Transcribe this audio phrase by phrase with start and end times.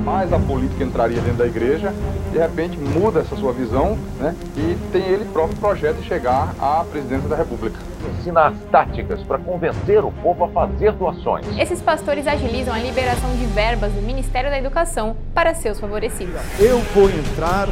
[0.00, 1.92] jamais a política entraria dentro da igreja,
[2.32, 6.84] de repente muda essa sua visão né, e tem ele próprio projeto de chegar à
[6.90, 7.78] presidência da República.
[8.18, 11.46] Ensina as táticas para convencer o povo a fazer doações.
[11.58, 16.34] Esses pastores agilizam a liberação de verbas do Ministério da Educação para seus favorecidos.
[16.58, 17.68] Eu vou entrar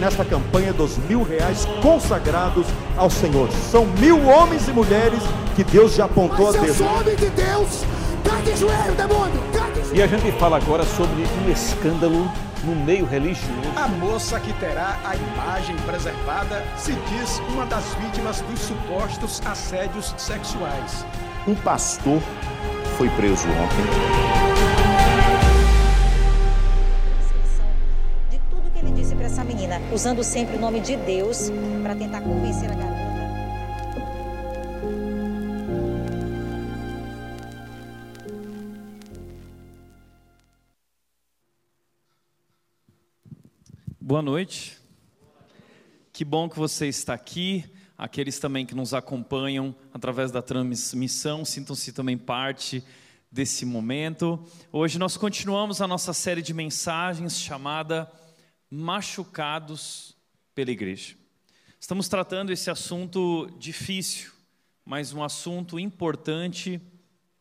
[0.00, 2.66] nessa campanha dos mil reais consagrados
[2.96, 3.50] ao Senhor.
[3.52, 5.22] São mil homens e mulheres
[5.54, 6.80] que Deus já apontou Mas a Deus.
[6.80, 7.84] Eu sou homem de Deus.
[8.24, 9.55] Cai de joelho, demônio.
[9.94, 12.30] E a gente fala agora sobre um escândalo
[12.64, 13.52] no meio religioso.
[13.76, 20.14] A moça que terá a imagem preservada se diz uma das vítimas dos supostos assédios
[20.18, 21.06] sexuais.
[21.46, 22.20] Um pastor
[22.98, 23.86] foi preso ontem.
[28.30, 31.50] de tudo que ele disse para essa menina, usando sempre o nome de Deus
[31.82, 32.95] para tentar convencer a garota.
[44.08, 44.78] Boa noite.
[46.12, 47.64] Que bom que você está aqui.
[47.98, 52.84] Aqueles também que nos acompanham através da transmissão, sintam-se também parte
[53.32, 54.38] desse momento.
[54.70, 58.08] Hoje nós continuamos a nossa série de mensagens chamada
[58.70, 60.16] Machucados
[60.54, 61.16] pela Igreja.
[61.80, 64.30] Estamos tratando esse assunto difícil,
[64.84, 66.80] mas um assunto importante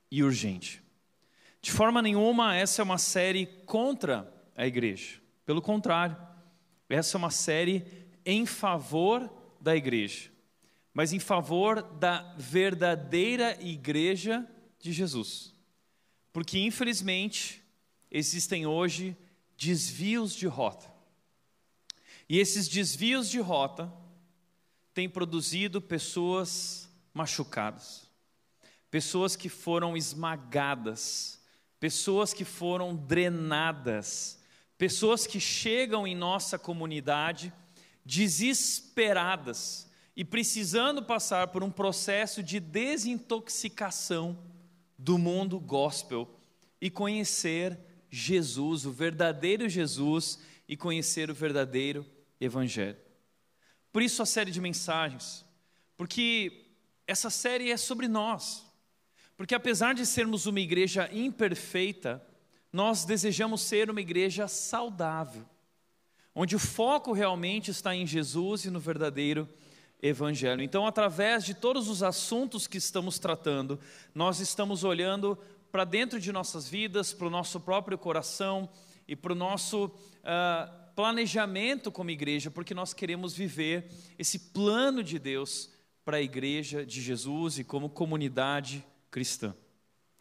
[0.10, 0.82] e urgente.
[1.62, 4.28] De forma nenhuma, essa é uma série contra
[4.58, 5.22] a igreja.
[5.46, 6.18] Pelo contrário,
[6.90, 7.86] essa é uma série
[8.26, 10.32] em favor da igreja,
[10.94, 14.48] mas em favor da verdadeira igreja
[14.80, 15.54] de Jesus.
[16.32, 17.64] Porque, infelizmente,
[18.12, 19.16] existem hoje
[19.58, 20.94] desvios de rota.
[22.28, 23.92] E esses desvios de rota
[24.94, 28.10] têm produzido pessoas machucadas,
[28.90, 31.40] pessoas que foram esmagadas,
[31.80, 34.40] pessoas que foram drenadas,
[34.78, 37.54] pessoas que chegam em nossa comunidade
[38.06, 44.38] desesperadas e precisando passar por um processo de desintoxicação
[44.98, 46.30] do mundo gospel
[46.80, 47.78] e conhecer
[48.10, 52.06] Jesus, o verdadeiro Jesus e conhecer o verdadeiro
[52.40, 52.98] evangelho.
[53.92, 55.46] Por isso a série de mensagens,
[55.98, 56.66] porque
[57.08, 58.66] essa série é sobre nós.
[59.38, 62.26] Porque apesar de sermos uma igreja imperfeita,
[62.76, 65.46] nós desejamos ser uma igreja saudável,
[66.36, 69.48] onde o foco realmente está em Jesus e no verdadeiro
[70.02, 70.62] evangelho.
[70.62, 73.80] Então, através de todos os assuntos que estamos tratando,
[74.14, 75.38] nós estamos olhando
[75.72, 78.70] para dentro de nossas vidas, para o nosso próprio coração
[79.08, 85.18] e para o nosso uh, planejamento como igreja, porque nós queremos viver esse plano de
[85.18, 85.70] Deus
[86.04, 89.56] para a igreja de Jesus e como comunidade cristã.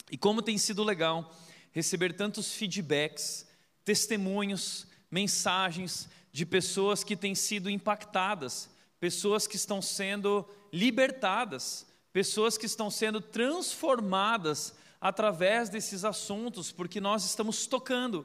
[0.09, 1.34] E como tem sido legal
[1.75, 3.47] receber tantos feedbacks,
[3.85, 8.71] testemunhos, mensagens de pessoas que têm sido impactadas,
[9.01, 17.25] pessoas que estão sendo libertadas, pessoas que estão sendo transformadas através desses assuntos, porque nós
[17.25, 18.25] estamos tocando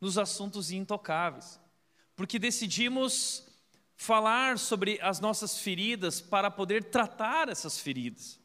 [0.00, 1.60] nos assuntos intocáveis.
[2.16, 3.46] Porque decidimos
[3.96, 8.38] falar sobre as nossas feridas para poder tratar essas feridas.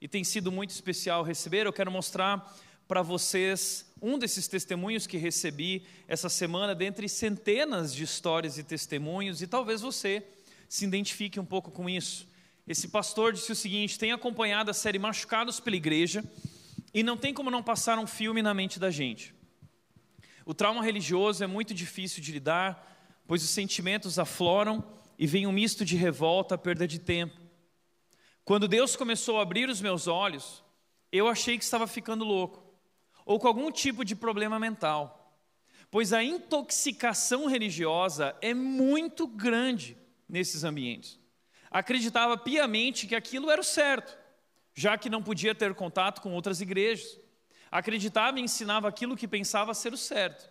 [0.00, 2.56] E tem sido muito especial receber, eu quero mostrar
[2.92, 9.40] para vocês um desses testemunhos que recebi essa semana, dentre centenas de histórias e testemunhos,
[9.40, 10.22] e talvez você
[10.68, 12.28] se identifique um pouco com isso.
[12.68, 16.22] Esse pastor disse o seguinte: tem acompanhado a série Machucados pela Igreja
[16.92, 19.34] e não tem como não passar um filme na mente da gente.
[20.44, 24.84] O trauma religioso é muito difícil de lidar, pois os sentimentos afloram
[25.18, 27.40] e vem um misto de revolta, perda de tempo.
[28.44, 30.62] Quando Deus começou a abrir os meus olhos,
[31.10, 32.70] eu achei que estava ficando louco
[33.24, 35.38] ou com algum tipo de problema mental,
[35.90, 39.96] pois a intoxicação religiosa é muito grande
[40.28, 41.20] nesses ambientes.
[41.70, 44.18] Acreditava piamente que aquilo era o certo,
[44.74, 47.18] já que não podia ter contato com outras igrejas.
[47.70, 50.50] Acreditava e ensinava aquilo que pensava ser o certo.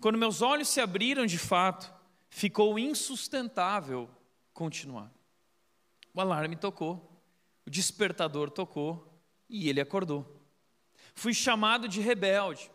[0.00, 1.92] Quando meus olhos se abriram de fato,
[2.28, 4.08] ficou insustentável
[4.52, 5.12] continuar.
[6.14, 7.22] O alarme tocou,
[7.66, 10.41] o despertador tocou e ele acordou.
[11.14, 12.70] Fui chamado de rebelde,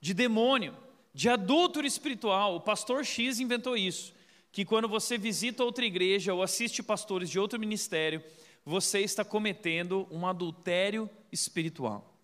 [0.00, 0.76] de demônio,
[1.14, 2.56] de adúltero espiritual.
[2.56, 4.14] O pastor X inventou isso,
[4.52, 8.22] que quando você visita outra igreja ou assiste pastores de outro ministério,
[8.64, 12.14] você está cometendo um adultério espiritual.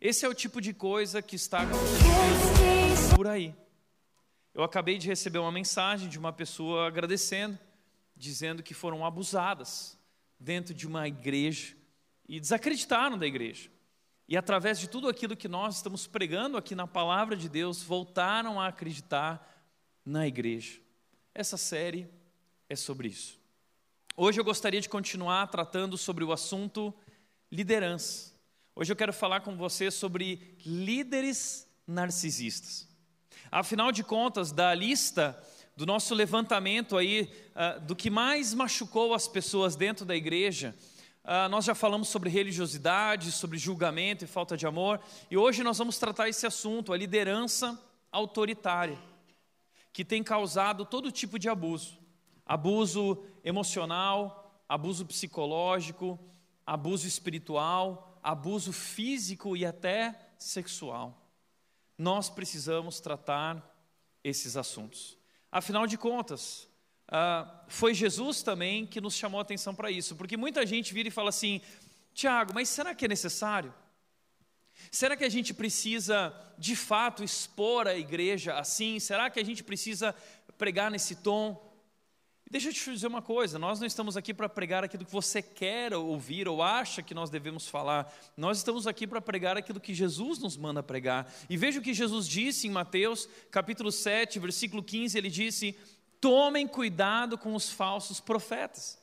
[0.00, 3.54] Esse é o tipo de coisa que está acontecendo por aí.
[4.54, 7.58] Eu acabei de receber uma mensagem de uma pessoa agradecendo,
[8.16, 9.98] dizendo que foram abusadas
[10.38, 11.76] dentro de uma igreja
[12.26, 13.70] e desacreditaram da igreja.
[14.30, 18.60] E através de tudo aquilo que nós estamos pregando aqui na palavra de Deus, voltaram
[18.60, 19.60] a acreditar
[20.04, 20.78] na igreja.
[21.34, 22.08] Essa série
[22.68, 23.40] é sobre isso.
[24.16, 26.94] Hoje eu gostaria de continuar tratando sobre o assunto
[27.50, 28.32] liderança.
[28.76, 32.88] Hoje eu quero falar com você sobre líderes narcisistas.
[33.50, 35.36] Afinal de contas, da lista
[35.76, 40.72] do nosso levantamento aí, uh, do que mais machucou as pessoas dentro da igreja,
[41.24, 45.00] uh, nós já falamos sobre religiosidade, sobre julgamento e falta de amor,
[45.30, 47.80] e hoje nós vamos tratar esse assunto, a liderança
[48.10, 48.98] autoritária,
[49.92, 51.98] que tem causado todo tipo de abuso:
[52.44, 56.18] abuso emocional, abuso psicológico,
[56.66, 61.20] abuso espiritual, abuso físico e até sexual
[62.00, 63.62] nós precisamos tratar
[64.24, 65.18] esses assuntos.
[65.52, 66.66] Afinal de contas,
[67.10, 71.08] uh, foi Jesus também que nos chamou a atenção para isso, porque muita gente vira
[71.08, 71.60] e fala assim:
[72.14, 73.72] Tiago, mas será que é necessário?
[74.90, 78.98] Será que a gente precisa de fato expor a igreja assim?
[78.98, 80.14] Será que a gente precisa
[80.56, 81.68] pregar nesse tom?
[82.50, 85.40] Deixa eu te dizer uma coisa: nós não estamos aqui para pregar aquilo que você
[85.40, 88.12] quer ouvir ou acha que nós devemos falar.
[88.36, 91.32] Nós estamos aqui para pregar aquilo que Jesus nos manda pregar.
[91.48, 95.78] E veja o que Jesus disse em Mateus, capítulo 7, versículo 15: ele disse:
[96.20, 98.98] Tomem cuidado com os falsos profetas.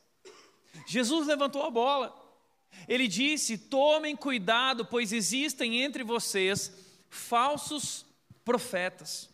[0.85, 2.15] Jesus levantou a bola.
[2.87, 6.71] Ele disse: Tomem cuidado, pois existem entre vocês
[7.09, 8.05] falsos
[8.45, 9.29] profetas.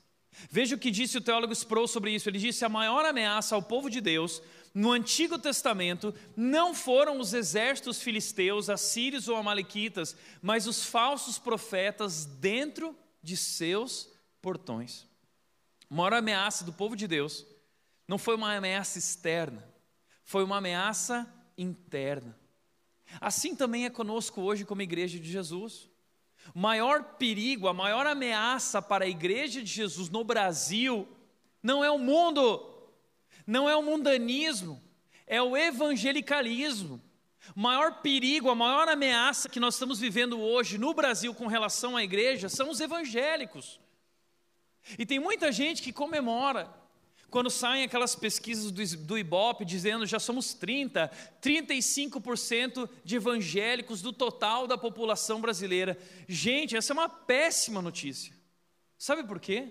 [0.49, 2.29] Veja o que disse o teólogo Sproul sobre isso.
[2.29, 4.41] Ele disse: a maior ameaça ao povo de Deus
[4.73, 12.25] no Antigo Testamento não foram os exércitos filisteus, assírios ou amalequitas, mas os falsos profetas
[12.25, 14.09] dentro de seus
[14.41, 15.05] portões.
[15.89, 17.45] A maior ameaça do povo de Deus
[18.07, 19.67] não foi uma ameaça externa,
[20.23, 22.37] foi uma ameaça interna.
[23.19, 25.89] Assim também é conosco hoje, como igreja de Jesus.
[26.53, 31.07] O maior perigo, a maior ameaça para a igreja de Jesus no Brasil
[31.61, 32.61] não é o mundo,
[33.47, 34.83] não é o mundanismo,
[35.25, 37.01] é o evangelicalismo.
[37.55, 41.95] O maior perigo, a maior ameaça que nós estamos vivendo hoje no Brasil com relação
[41.95, 43.79] à igreja são os evangélicos.
[44.97, 46.73] E tem muita gente que comemora
[47.33, 51.09] quando saem aquelas pesquisas do, Ibope dizendo já somos 30,
[51.41, 55.97] 35% de evangélicos do total da população brasileira.
[56.27, 58.35] Gente, essa é uma péssima notícia.
[58.99, 59.67] Sabe por quê?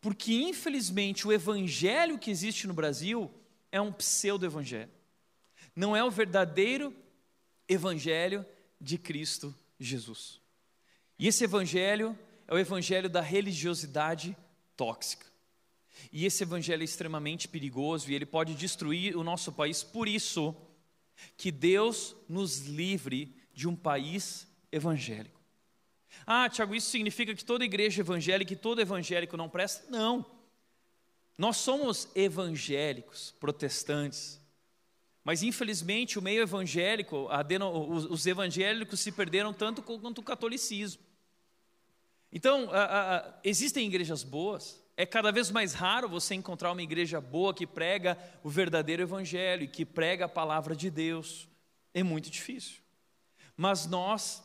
[0.00, 3.28] Porque infelizmente o evangelho que existe no Brasil
[3.72, 4.92] é um pseudo-evangelho.
[5.74, 6.94] Não é o verdadeiro
[7.68, 8.46] evangelho
[8.80, 10.40] de Cristo Jesus.
[11.18, 12.16] E esse evangelho
[12.46, 14.36] é o evangelho da religiosidade
[14.76, 15.27] tóxica.
[16.12, 19.82] E esse evangelho é extremamente perigoso e ele pode destruir o nosso país.
[19.82, 20.54] Por isso,
[21.36, 25.40] que Deus nos livre de um país evangélico.
[26.26, 29.90] Ah, Tiago, isso significa que toda igreja evangélica e todo evangélico não presta?
[29.90, 30.24] Não.
[31.36, 34.40] Nós somos evangélicos, protestantes.
[35.24, 37.28] Mas infelizmente o meio evangélico,
[38.10, 41.02] os evangélicos se perderam tanto quanto o catolicismo.
[42.32, 42.68] Então,
[43.44, 48.18] existem igrejas boas, é cada vez mais raro você encontrar uma igreja boa que prega
[48.42, 51.48] o verdadeiro evangelho e que prega a palavra de Deus.
[51.94, 52.78] É muito difícil.
[53.56, 54.42] Mas nós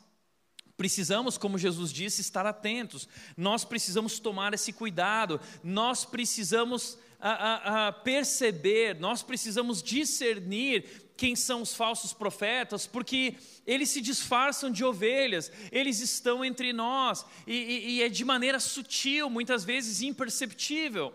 [0.77, 3.09] precisamos, como Jesus disse, estar atentos.
[3.35, 5.41] Nós precisamos tomar esse cuidado.
[5.63, 13.35] Nós precisamos a, a, a perceber, nós precisamos discernir quem são os falsos profetas, porque
[13.65, 18.59] eles se disfarçam de ovelhas, eles estão entre nós, e, e, e é de maneira
[18.59, 21.13] sutil, muitas vezes imperceptível.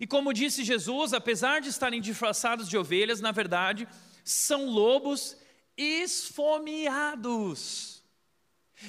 [0.00, 3.86] E como disse Jesus, apesar de estarem disfarçados de ovelhas, na verdade,
[4.24, 5.36] são lobos
[5.76, 6.42] esfomeados.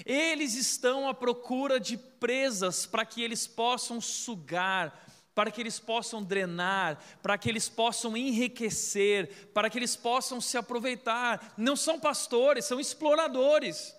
[0.03, 4.99] Eles estão à procura de presas para que eles possam sugar,
[5.35, 10.57] para que eles possam drenar, para que eles possam enriquecer, para que eles possam se
[10.57, 11.53] aproveitar.
[11.57, 13.95] Não são pastores, são exploradores.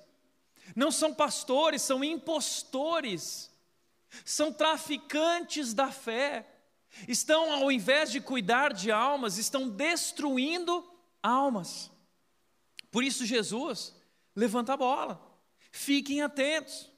[0.77, 3.51] Não são pastores, são impostores.
[4.25, 6.47] São traficantes da fé.
[7.09, 10.89] Estão, ao invés de cuidar de almas, estão destruindo
[11.21, 11.91] almas.
[12.93, 13.93] Por isso, Jesus
[14.37, 15.21] levanta a bola.
[15.73, 16.89] Fiquem atentos.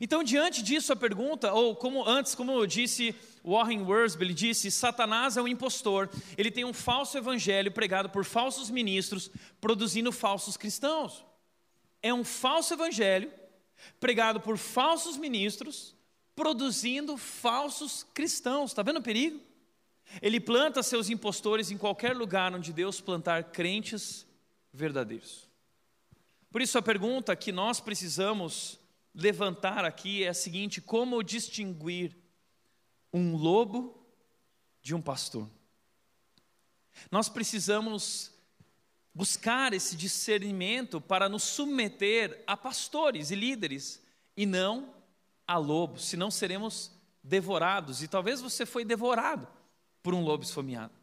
[0.00, 3.14] Então, diante disso, a pergunta, ou como antes, como eu disse
[3.44, 8.70] Warren Worsby, disse: Satanás é um impostor, ele tem um falso evangelho pregado por falsos
[8.70, 9.30] ministros,
[9.60, 11.24] produzindo falsos cristãos.
[12.02, 13.30] É um falso evangelho
[13.98, 15.94] pregado por falsos ministros,
[16.34, 18.70] produzindo falsos cristãos.
[18.70, 19.40] Está vendo o perigo?
[20.20, 24.26] Ele planta seus impostores em qualquer lugar onde Deus plantar crentes
[24.72, 25.48] verdadeiros.
[26.50, 28.78] Por isso, a pergunta que nós precisamos
[29.14, 32.16] levantar aqui é a seguinte: como distinguir
[33.12, 34.06] um lobo
[34.82, 35.48] de um pastor?
[37.10, 38.32] Nós precisamos
[39.14, 44.02] buscar esse discernimento para nos submeter a pastores e líderes
[44.36, 44.94] e não
[45.46, 48.02] a lobos, senão seremos devorados.
[48.02, 49.48] E talvez você foi devorado
[50.02, 50.94] por um lobo esfomeado.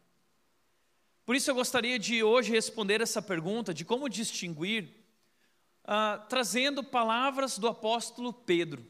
[1.24, 4.88] Por isso eu gostaria de hoje responder essa pergunta de como distinguir,
[5.84, 8.84] uh, trazendo palavras do apóstolo Pedro.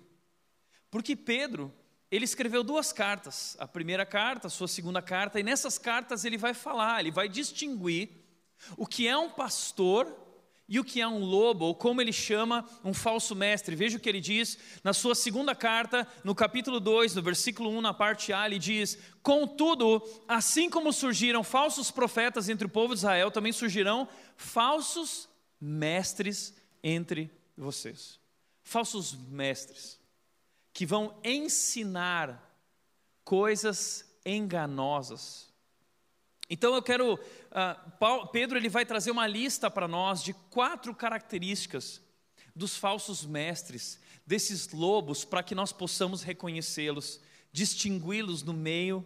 [0.90, 1.75] Porque Pedro,
[2.11, 6.38] ele escreveu duas cartas, a primeira carta, a sua segunda carta, e nessas cartas ele
[6.38, 8.11] vai falar, ele vai distinguir
[8.77, 10.11] o que é um pastor
[10.67, 13.77] e o que é um lobo, ou como ele chama um falso mestre.
[13.77, 17.81] Veja o que ele diz na sua segunda carta, no capítulo 2, no versículo 1,
[17.81, 23.00] na parte A, ele diz: Contudo, assim como surgiram falsos profetas entre o povo de
[23.00, 28.21] Israel, também surgirão falsos mestres entre vocês.
[28.62, 29.98] Falsos mestres
[30.78, 32.56] que vão ensinar
[33.25, 35.49] coisas enganosas
[36.50, 42.00] então eu quero, uh, Pedro ele vai trazer uma lista para nós de quatro características
[42.56, 47.20] dos falsos mestres, desses lobos, para que nós possamos reconhecê-los,
[47.52, 49.04] distingui-los no meio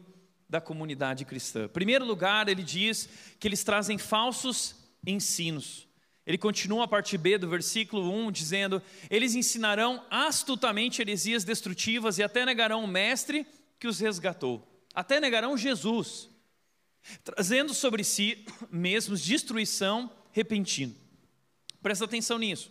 [0.49, 1.65] da comunidade cristã.
[1.65, 3.09] Em primeiro lugar, ele diz
[3.41, 5.89] que eles trazem falsos ensinos.
[6.27, 12.23] Ele continua a parte B do versículo 1 dizendo: Eles ensinarão astutamente heresias destrutivas e
[12.23, 13.47] até negarão o mestre
[13.79, 16.33] que os resgatou, até negarão Jesus
[17.25, 20.95] trazendo sobre si mesmos destruição repentina.
[21.83, 22.71] Presta atenção nisso.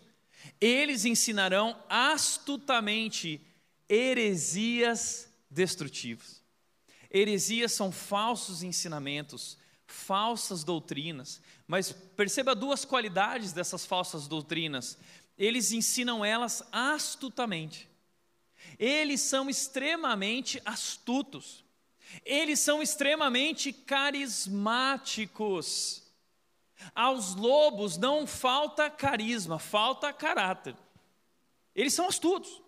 [0.59, 3.41] Eles ensinarão astutamente
[3.87, 6.41] heresias destrutivas.
[7.09, 11.41] Heresias são falsos ensinamentos, falsas doutrinas,
[11.71, 14.97] mas perceba duas qualidades dessas falsas doutrinas.
[15.37, 17.89] Eles ensinam elas astutamente.
[18.77, 21.63] Eles são extremamente astutos.
[22.25, 26.03] Eles são extremamente carismáticos.
[26.93, 30.75] Aos lobos não falta carisma, falta caráter.
[31.73, 32.61] Eles são astutos.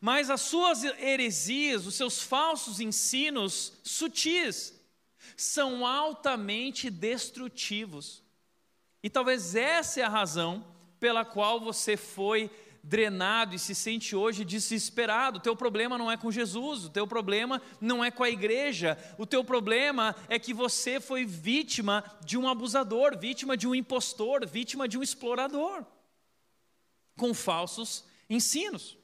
[0.00, 4.72] Mas as suas heresias, os seus falsos ensinos sutis,
[5.36, 8.22] são altamente destrutivos.
[9.02, 10.66] E talvez essa é a razão
[10.98, 12.50] pela qual você foi
[12.84, 15.38] drenado e se sente hoje desesperado.
[15.38, 18.98] O teu problema não é com Jesus, o teu problema não é com a igreja,
[19.18, 24.46] o teu problema é que você foi vítima de um abusador, vítima de um impostor,
[24.46, 25.84] vítima de um explorador,
[27.16, 28.98] com falsos ensinos.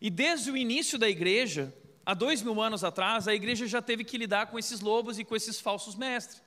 [0.00, 1.74] E desde o início da igreja,
[2.08, 5.24] há dois mil anos atrás, a igreja já teve que lidar com esses lobos e
[5.24, 6.40] com esses falsos mestres.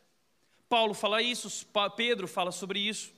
[0.68, 3.14] Paulo fala isso, Pedro fala sobre isso.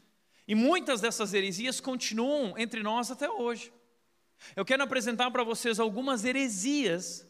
[0.45, 3.71] E muitas dessas heresias continuam entre nós até hoje.
[4.57, 7.25] Eu quero apresentar para vocês algumas heresias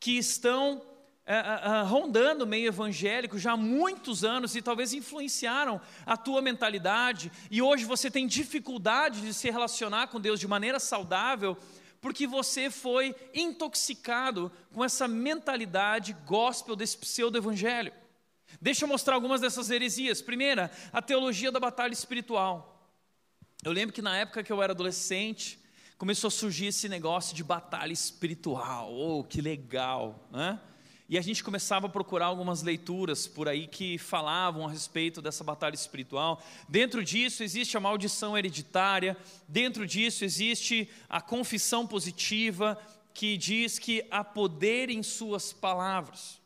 [0.00, 0.82] que estão
[1.24, 6.42] é, é, rondando o meio evangélico já há muitos anos e talvez influenciaram a tua
[6.42, 11.56] mentalidade, e hoje você tem dificuldade de se relacionar com Deus de maneira saudável,
[12.02, 17.92] porque você foi intoxicado com essa mentalidade gospel desse pseudo-evangelho.
[18.60, 20.20] Deixa eu mostrar algumas dessas heresias.
[20.20, 22.92] Primeira, a teologia da batalha espiritual.
[23.64, 25.60] Eu lembro que na época que eu era adolescente,
[25.96, 28.92] começou a surgir esse negócio de batalha espiritual.
[28.92, 30.60] Oh, que legal, né?
[31.12, 35.44] E a gente começava a procurar algumas leituras por aí que falavam a respeito dessa
[35.44, 36.42] batalha espiritual.
[36.66, 39.14] Dentro disso existe a maldição hereditária,
[39.46, 42.80] dentro disso existe a confissão positiva,
[43.12, 46.40] que diz que há poder em suas palavras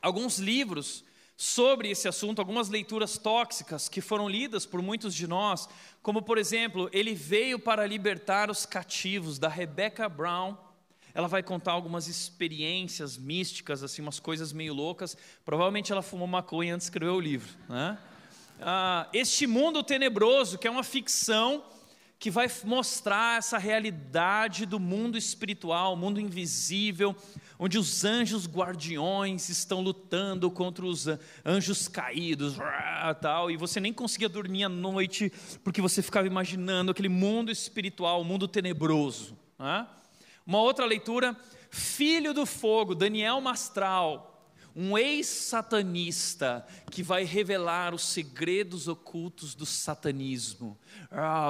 [0.00, 1.04] alguns livros
[1.36, 5.68] sobre esse assunto, algumas leituras tóxicas que foram lidas por muitos de nós,
[6.02, 10.56] como por exemplo, Ele veio para libertar os cativos, da Rebecca Brown.
[11.14, 15.16] Ela vai contar algumas experiências místicas, assim, umas coisas meio loucas.
[15.44, 17.50] Provavelmente ela fumou maconha antes de escrever o livro.
[17.68, 17.98] Né?
[18.60, 21.64] Ah, este mundo tenebroso, que é uma ficção
[22.22, 27.16] que vai mostrar essa realidade do mundo espiritual, mundo invisível,
[27.58, 31.08] onde os anjos guardiões estão lutando contra os
[31.44, 32.54] anjos caídos,
[33.20, 35.32] tal, e você nem conseguia dormir à noite
[35.64, 39.36] porque você ficava imaginando aquele mundo espiritual, mundo tenebroso.
[39.58, 39.84] Né?
[40.52, 41.34] Uma outra leitura,
[41.70, 50.78] Filho do Fogo, Daniel Mastral, um ex-satanista que vai revelar os segredos ocultos do satanismo.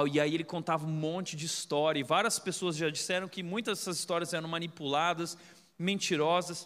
[0.09, 3.79] E aí ele contava um monte de história, e várias pessoas já disseram que muitas
[3.79, 5.37] dessas histórias eram manipuladas,
[5.77, 6.65] mentirosas.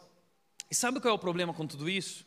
[0.70, 2.24] E sabe qual é o problema com tudo isso?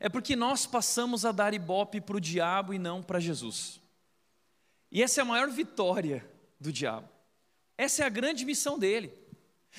[0.00, 3.82] É porque nós passamos a dar ibope para o diabo e não para Jesus.
[4.90, 6.26] E essa é a maior vitória
[6.58, 7.10] do diabo.
[7.78, 9.25] Essa é a grande missão dele.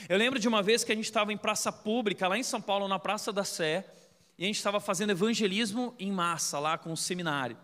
[0.07, 2.61] Eu lembro de uma vez que a gente estava em praça pública, lá em São
[2.61, 3.85] Paulo, na Praça da Sé,
[4.37, 7.57] e a gente estava fazendo evangelismo em massa lá com o seminário.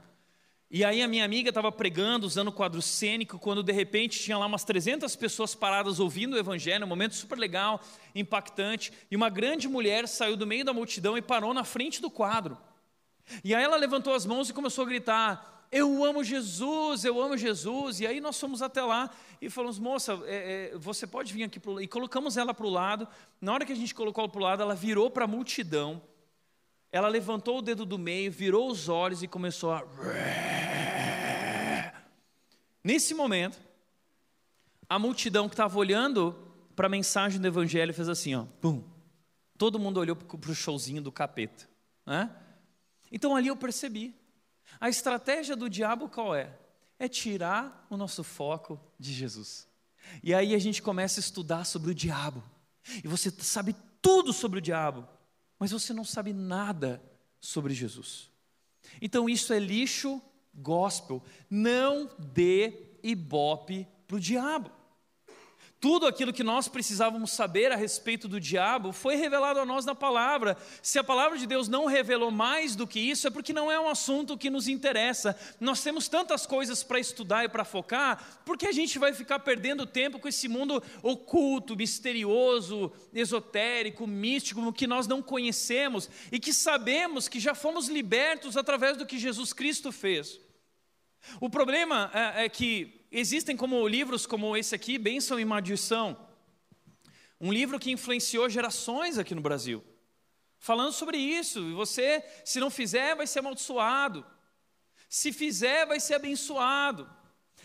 [0.69, 4.47] E aí a minha amiga estava pregando, usando quadro cênico, quando de repente tinha lá
[4.47, 7.79] umas 300 pessoas paradas ouvindo o evangelho, um momento super legal,
[8.15, 12.09] impactante, e uma grande mulher saiu do meio da multidão e parou na frente do
[12.09, 12.57] quadro.
[13.43, 17.36] E aí ela levantou as mãos e começou a gritar: Eu amo Jesus, eu amo
[17.36, 18.00] Jesus.
[18.00, 19.10] E aí nós fomos até lá
[19.42, 21.82] e falamos: Moça, é, é, você pode vir aqui para.
[21.82, 23.08] E colocamos ela para o lado.
[23.42, 26.00] Na hora que a gente colocou ela para o lado, ela virou para a multidão.
[26.92, 29.84] Ela levantou o dedo do meio, virou os olhos e começou a.
[32.84, 33.60] Nesse momento,
[34.88, 36.38] a multidão que estava olhando
[36.75, 38.84] para a mensagem do Evangelho fez assim: ó, pum.
[39.58, 41.68] Todo mundo olhou para o showzinho do capeta.
[42.06, 42.30] Né?
[43.12, 44.13] Então ali eu percebi.
[44.80, 46.58] A estratégia do diabo qual é?
[47.00, 49.68] É tirar o nosso foco de Jesus.
[50.22, 52.44] E aí a gente começa a estudar sobre o diabo.
[53.03, 55.08] E você sabe tudo sobre o diabo,
[55.58, 57.01] mas você não sabe nada
[57.39, 58.30] sobre Jesus.
[59.01, 60.22] Então isso é lixo
[60.53, 61.24] gospel.
[61.50, 64.72] Não dê ibope para o diabo.
[65.83, 69.93] Tudo aquilo que nós precisávamos saber a respeito do diabo foi revelado a nós na
[69.93, 70.55] palavra.
[70.81, 73.77] Se a palavra de Deus não revelou mais do que isso, é porque não é
[73.77, 75.37] um assunto que nos interessa.
[75.59, 79.85] Nós temos tantas coisas para estudar e para focar, porque a gente vai ficar perdendo
[79.85, 87.27] tempo com esse mundo oculto, misterioso, esotérico, místico, que nós não conhecemos e que sabemos
[87.27, 90.39] que já fomos libertos através do que Jesus Cristo fez.
[91.41, 96.17] O problema é, é que existem como livros como esse aqui, Bênção e Maldição,
[97.39, 99.84] um livro que influenciou gerações aqui no Brasil,
[100.58, 101.60] falando sobre isso.
[101.60, 104.25] E você, se não fizer, vai ser amaldiçoado.
[105.08, 107.10] Se fizer, vai ser abençoado.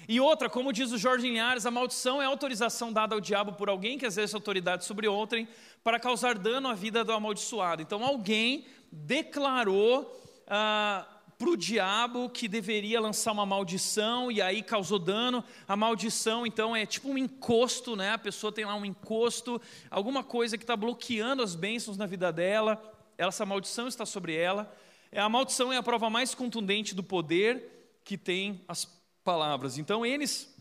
[0.07, 3.55] E outra, como diz o Jorge Linhares, a maldição é a autorização dada ao diabo
[3.55, 5.49] por alguém que exerce autoridade sobre outrem
[5.83, 7.83] para causar dano à vida do amaldiçoado.
[7.83, 10.15] Então, alguém declarou.
[10.47, 11.07] Ah,
[11.39, 15.45] para o diabo que deveria lançar uma maldição e aí causou dano.
[15.69, 18.11] A maldição, então, é tipo um encosto, né?
[18.11, 22.33] A pessoa tem lá um encosto, alguma coisa que está bloqueando as bênçãos na vida
[22.33, 22.83] dela.
[23.17, 24.75] Essa maldição está sobre ela.
[25.13, 28.85] É, a maldição é a prova mais contundente do poder que tem as
[29.23, 29.79] palavras.
[29.79, 30.53] Então, eles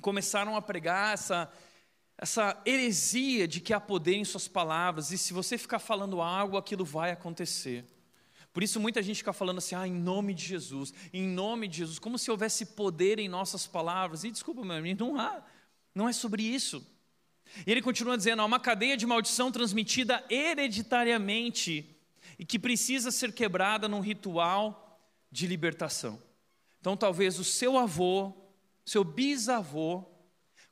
[0.00, 1.52] começaram a pregar essa
[2.20, 6.56] essa heresia de que há poder em suas palavras, e se você ficar falando algo,
[6.56, 7.84] aquilo vai acontecer.
[8.58, 11.76] Por isso muita gente fica falando assim, ah, em nome de Jesus, em nome de
[11.76, 14.24] Jesus, como se houvesse poder em nossas palavras.
[14.24, 15.44] E desculpa, meu amigo, não há,
[15.94, 16.84] não é sobre isso.
[17.64, 21.96] E ele continua dizendo, há uma cadeia de maldição transmitida hereditariamente
[22.36, 26.20] e que precisa ser quebrada num ritual de libertação.
[26.80, 28.32] Então talvez o seu avô,
[28.84, 30.04] seu bisavô,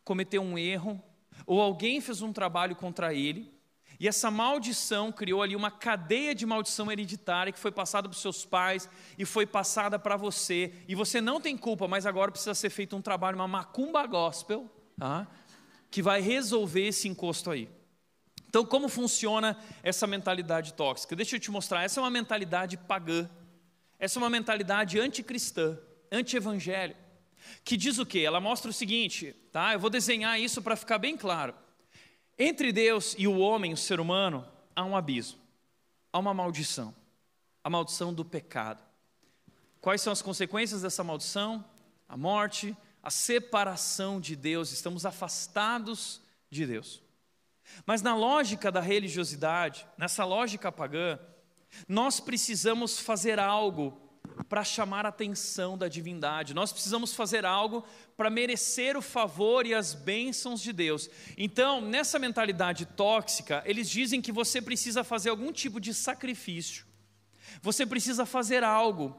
[0.03, 1.01] cometeu um erro,
[1.47, 3.49] ou alguém fez um trabalho contra ele,
[3.99, 8.21] e essa maldição criou ali uma cadeia de maldição hereditária que foi passada para os
[8.21, 10.73] seus pais e foi passada para você.
[10.87, 14.71] E você não tem culpa, mas agora precisa ser feito um trabalho, uma macumba gospel,
[14.99, 15.27] tá?
[15.91, 17.69] que vai resolver esse encosto aí.
[18.49, 21.17] Então, como funciona essa mentalidade tóxica?
[21.17, 21.85] Deixa eu te mostrar.
[21.85, 23.29] Essa é uma mentalidade pagã.
[23.99, 25.79] Essa é uma mentalidade anticristã,
[26.13, 26.97] anti-evangelho.
[27.65, 28.21] Que diz o quê?
[28.21, 29.73] Ela mostra o seguinte, tá?
[29.73, 31.55] Eu vou desenhar isso para ficar bem claro.
[32.39, 35.39] Entre Deus e o homem, o ser humano, há um abismo,
[36.13, 36.95] há uma maldição,
[37.65, 38.83] a maldição do pecado.
[39.81, 41.65] Quais são as consequências dessa maldição?
[42.09, 46.21] A morte, a separação de Deus, estamos afastados
[46.51, 47.03] de Deus.
[47.85, 51.19] Mas na lógica da religiosidade, nessa lógica pagã,
[51.89, 54.06] nós precisamos fazer algo
[54.49, 56.55] para chamar a atenção da divindade.
[56.55, 57.85] Nós precisamos fazer algo
[58.17, 61.11] para merecer o favor e as bênçãos de Deus.
[61.37, 66.87] Então, nessa mentalidade tóxica, eles dizem que você precisa fazer algum tipo de sacrifício.
[67.63, 69.17] Você precisa fazer algo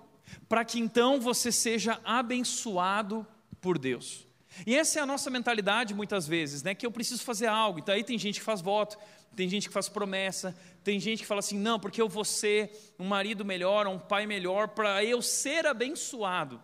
[0.47, 3.25] para que então você seja abençoado
[3.61, 4.27] por Deus.
[4.65, 6.73] E essa é a nossa mentalidade muitas vezes, né?
[6.73, 7.79] Que eu preciso fazer algo.
[7.79, 8.97] Então aí tem gente que faz voto,
[9.37, 12.95] tem gente que faz promessa, tem gente que fala assim: não, porque eu vou ser
[12.97, 16.61] um marido melhor, um pai melhor, para eu ser abençoado.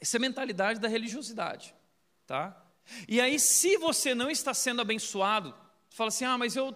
[0.00, 1.74] Essa é a mentalidade da religiosidade,
[2.26, 2.64] tá?
[3.06, 5.54] E aí, se você não está sendo abençoado,
[5.90, 6.74] fala assim: ah, mas eu,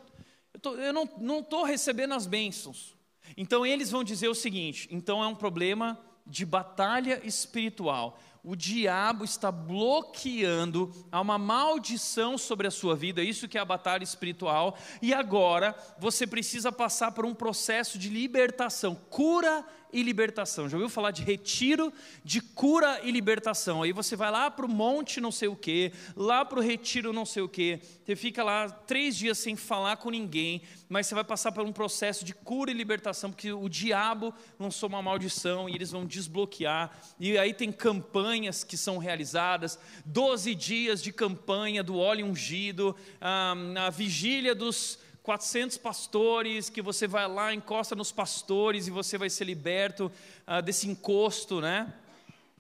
[0.53, 2.95] eu, tô, eu não estou recebendo as bênçãos.
[3.39, 8.21] Então eles vão dizer o seguinte: então é um problema de batalha espiritual.
[8.43, 13.65] O diabo está bloqueando, há uma maldição sobre a sua vida, isso que é a
[13.65, 20.69] batalha espiritual, e agora você precisa passar por um processo de libertação, cura e libertação.
[20.69, 21.93] Já ouviu falar de retiro,
[22.25, 23.83] de cura e libertação?
[23.83, 27.13] Aí você vai lá para o monte não sei o que, lá para o retiro
[27.13, 31.15] não sei o que, você fica lá três dias sem falar com ninguém, mas você
[31.15, 35.69] vai passar por um processo de cura e libertação, porque o diabo lançou uma maldição
[35.69, 41.83] e eles vão desbloquear, e aí tem campanhas que são realizadas, 12 dias de campanha
[41.83, 43.55] do óleo ungido, ah,
[43.87, 49.29] a vigília dos 400 pastores, que você vai lá, encosta nos pastores e você vai
[49.29, 50.11] ser liberto
[50.47, 51.93] ah, desse encosto, né?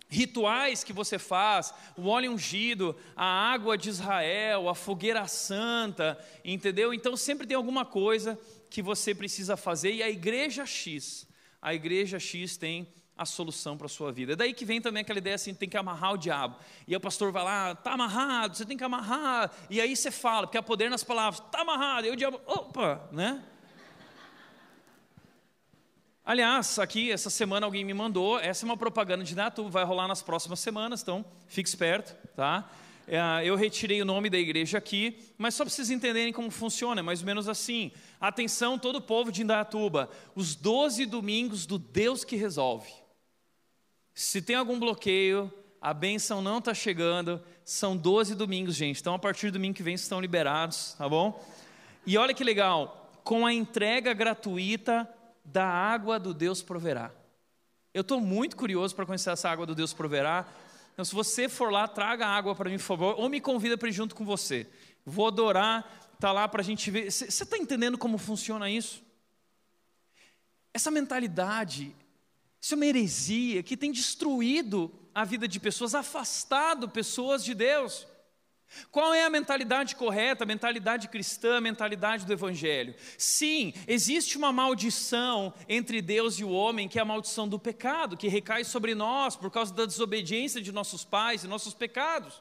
[0.09, 6.93] Rituais que você faz, o óleo ungido, a água de Israel, a fogueira santa, entendeu?
[6.93, 11.27] Então sempre tem alguma coisa que você precisa fazer e a igreja X,
[11.63, 12.89] a igreja X tem
[13.21, 14.33] a solução para a sua vida.
[14.33, 16.57] É daí que vem também aquela ideia assim, tem que amarrar o diabo.
[16.89, 19.53] E aí o pastor vai lá, tá amarrado, você tem que amarrar.
[19.69, 22.07] E aí você fala, porque há poder nas palavras, tá amarrado.
[22.07, 23.45] E o diabo, opa, né?
[26.25, 30.09] Aliás, aqui essa semana alguém me mandou, essa é uma propaganda de Natu, vai rolar
[30.09, 32.71] nas próximas semanas, então fique esperto, tá?
[33.07, 37.01] É, eu retirei o nome da igreja aqui, mas só para vocês entenderem como funciona,
[37.01, 37.93] é mais ou menos assim.
[38.19, 43.00] Atenção, todo o povo de Indaiatuba, os 12 domingos do Deus que resolve.
[44.23, 49.01] Se tem algum bloqueio, a benção não está chegando, são 12 domingos, gente.
[49.01, 51.43] Então, a partir do domingo que vem, estão liberados, tá bom?
[52.05, 55.09] E olha que legal, com a entrega gratuita
[55.43, 57.11] da água do Deus proverá.
[57.95, 60.47] Eu estou muito curioso para conhecer essa água do Deus proverá.
[60.93, 63.89] Então, se você for lá, traga água para mim, por favor, ou me convida para
[63.89, 64.67] ir junto com você.
[65.03, 67.11] Vou adorar, tá lá para a gente ver.
[67.11, 69.03] Você está entendendo como funciona isso?
[70.75, 71.97] Essa mentalidade
[72.61, 78.07] isso é uma heresia que tem destruído a vida de pessoas, afastado pessoas de Deus.
[78.91, 82.95] Qual é a mentalidade correta, a mentalidade cristã, a mentalidade do Evangelho?
[83.19, 88.17] Sim, existe uma maldição entre Deus e o homem, que é a maldição do pecado,
[88.17, 92.41] que recai sobre nós por causa da desobediência de nossos pais e nossos pecados.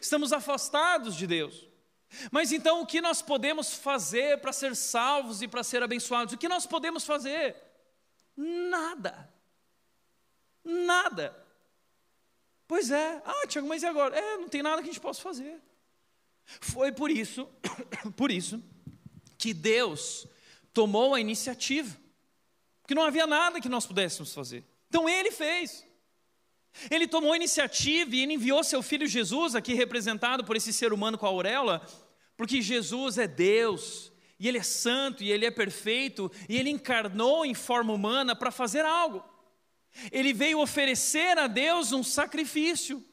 [0.00, 1.66] Estamos afastados de Deus.
[2.30, 6.34] Mas então o que nós podemos fazer para ser salvos e para ser abençoados?
[6.34, 7.56] O que nós podemos fazer?
[8.36, 9.33] Nada.
[10.64, 11.36] Nada.
[12.66, 13.22] Pois é.
[13.24, 14.16] Ah, Tiago, mas e agora?
[14.16, 15.60] É, não tem nada que a gente possa fazer.
[16.44, 17.48] Foi por isso,
[18.16, 18.62] por isso,
[19.36, 20.26] que Deus
[20.72, 21.96] tomou a iniciativa.
[22.82, 24.64] Porque não havia nada que nós pudéssemos fazer.
[24.88, 25.86] Então Ele fez.
[26.90, 30.92] Ele tomou a iniciativa e ele enviou seu filho Jesus, aqui representado por esse ser
[30.92, 31.86] humano com a auréola,
[32.36, 37.46] porque Jesus é Deus, e Ele é santo, e Ele é perfeito, e Ele encarnou
[37.46, 39.24] em forma humana para fazer algo.
[40.10, 43.04] Ele veio oferecer a Deus um sacrifício.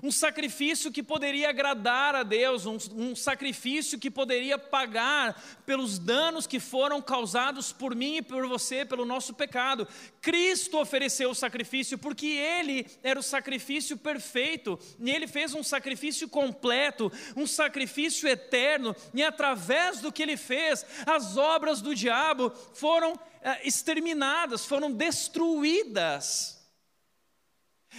[0.00, 6.46] Um sacrifício que poderia agradar a Deus, um, um, sacrifício que poderia pagar pelos danos
[6.46, 9.86] que foram causados por mim e por você, pelo nosso pecado.
[10.20, 16.28] Cristo ofereceu o sacrifício porque Ele era o sacrifício perfeito, e Ele fez um sacrifício
[16.28, 23.18] completo, um sacrifício eterno, e através do que Ele fez, as obras do diabo foram
[23.42, 26.61] eh, exterminadas, foram destruídas.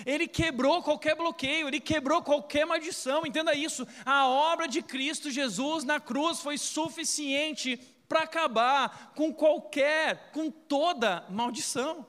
[0.06, 3.88] Ele quebrou qualquer bloqueio, ele quebrou qualquer maldição, entenda isso.
[4.06, 7.77] A obra de Cristo Jesus na cruz foi suficiente
[8.08, 12.06] para acabar com qualquer, com toda maldição.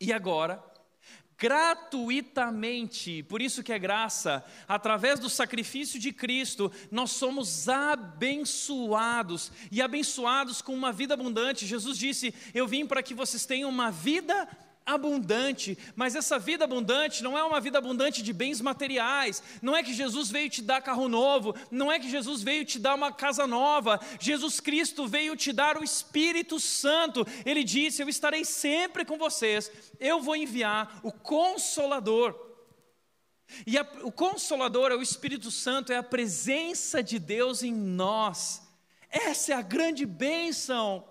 [0.00, 0.62] E agora,
[1.38, 9.82] gratuitamente, por isso que é graça, através do sacrifício de Cristo, nós somos abençoados e
[9.82, 11.66] abençoados com uma vida abundante.
[11.66, 14.73] Jesus disse: Eu vim para que vocês tenham uma vida abundante,
[15.96, 19.94] mas essa vida abundante não é uma vida abundante de bens materiais, não é que
[19.94, 23.46] Jesus veio te dar carro novo, não é que Jesus veio te dar uma casa
[23.46, 29.16] nova, Jesus Cristo veio te dar o Espírito Santo, ele disse: Eu estarei sempre com
[29.16, 32.38] vocês, eu vou enviar o Consolador.
[33.66, 38.62] E a, o Consolador é o Espírito Santo, é a presença de Deus em nós,
[39.08, 41.04] essa é a grande bênção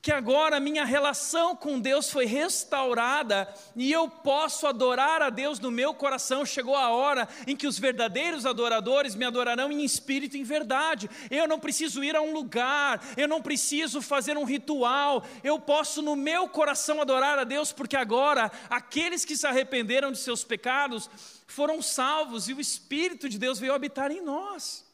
[0.00, 5.70] que agora minha relação com Deus foi restaurada e eu posso adorar a Deus no
[5.70, 6.46] meu coração.
[6.46, 11.10] Chegou a hora em que os verdadeiros adoradores me adorarão em espírito e em verdade.
[11.30, 16.00] Eu não preciso ir a um lugar, eu não preciso fazer um ritual, eu posso
[16.02, 21.10] no meu coração adorar a Deus, porque agora aqueles que se arrependeram de seus pecados
[21.46, 24.84] foram salvos e o Espírito de Deus veio habitar em nós.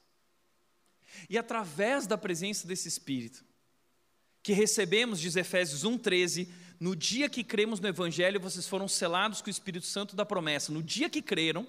[1.29, 3.50] E através da presença desse Espírito,
[4.42, 6.48] que recebemos, diz Efésios 1,13,
[6.79, 10.72] no dia que cremos no Evangelho, vocês foram selados com o Espírito Santo da promessa.
[10.72, 11.66] No dia que creram,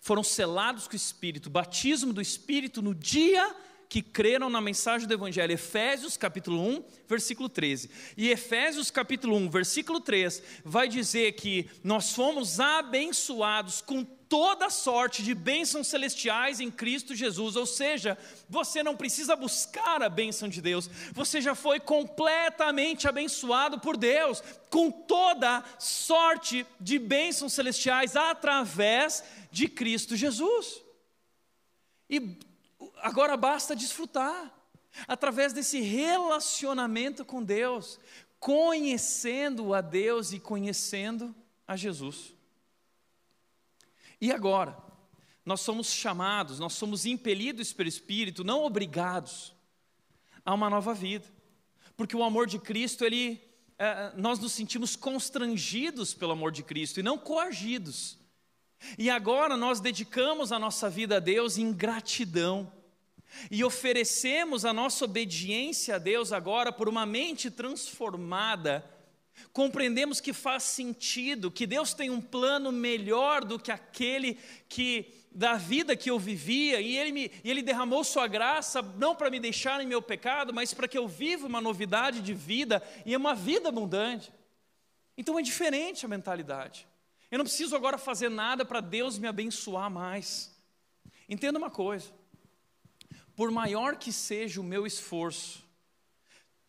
[0.00, 3.56] foram selados com o Espírito, batismo do Espírito no dia
[3.88, 5.52] que creram na mensagem do Evangelho.
[5.52, 7.90] Efésios capítulo 1, versículo 13.
[8.16, 14.04] E Efésios capítulo 1, versículo 3 vai dizer que nós fomos abençoados com
[14.34, 17.54] toda sorte de bênçãos celestiais em Cristo Jesus.
[17.54, 18.18] Ou seja,
[18.48, 24.42] você não precisa buscar a bênção de Deus, você já foi completamente abençoado por Deus,
[24.68, 30.82] com toda sorte de bênçãos celestiais através de Cristo Jesus.
[32.10, 32.36] E
[33.02, 34.52] agora basta desfrutar,
[35.06, 38.00] através desse relacionamento com Deus,
[38.40, 41.32] conhecendo a Deus e conhecendo
[41.68, 42.33] a Jesus.
[44.20, 44.76] E agora,
[45.44, 49.54] nós somos chamados, nós somos impelidos pelo Espírito, não obrigados,
[50.44, 51.26] a uma nova vida,
[51.96, 53.40] porque o amor de Cristo, ele,
[53.78, 58.18] é, nós nos sentimos constrangidos pelo amor de Cristo e não coagidos.
[58.98, 62.70] E agora nós dedicamos a nossa vida a Deus em gratidão.
[63.50, 68.84] E oferecemos a nossa obediência a Deus agora por uma mente transformada.
[69.52, 75.54] Compreendemos que faz sentido, que Deus tem um plano melhor do que aquele que da
[75.56, 79.40] vida que eu vivia, e Ele, me, e ele derramou Sua graça, não para me
[79.40, 83.34] deixar em meu pecado, mas para que eu viva uma novidade de vida e uma
[83.34, 84.32] vida abundante.
[85.16, 86.86] Então é diferente a mentalidade.
[87.30, 90.54] Eu não preciso agora fazer nada para Deus me abençoar mais.
[91.28, 92.12] Entenda uma coisa:
[93.34, 95.63] por maior que seja o meu esforço,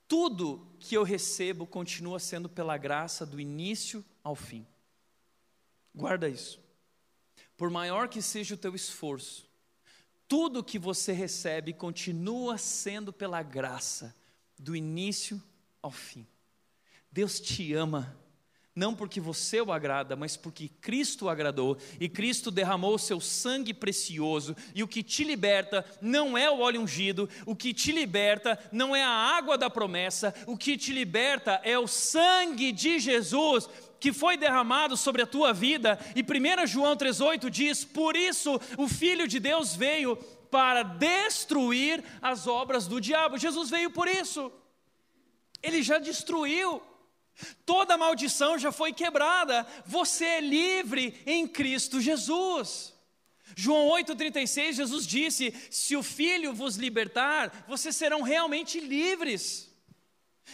[0.07, 4.65] tudo que eu recebo continua sendo pela graça do início ao fim.
[5.93, 6.59] Guarda isso.
[7.57, 9.49] Por maior que seja o teu esforço,
[10.27, 14.15] tudo que você recebe continua sendo pela graça
[14.57, 15.41] do início
[15.81, 16.27] ao fim.
[17.11, 18.17] Deus te ama
[18.75, 23.21] não porque você o agrada, mas porque Cristo o agradou e Cristo derramou o seu
[23.21, 24.53] sangue precioso.
[24.75, 28.93] E o que te liberta não é o óleo ungido, o que te liberta não
[28.93, 34.11] é a água da promessa, o que te liberta é o sangue de Jesus que
[34.11, 35.97] foi derramado sobre a tua vida.
[36.13, 40.17] E 1 João 3,8 diz: Por isso o Filho de Deus veio
[40.51, 43.37] para destruir as obras do diabo.
[43.37, 44.51] Jesus veio por isso,
[45.63, 46.81] ele já destruiu.
[47.65, 52.93] Toda maldição já foi quebrada, você é livre em Cristo Jesus.
[53.55, 59.69] João 8,36, Jesus disse: Se o Filho vos libertar, vocês serão realmente livres.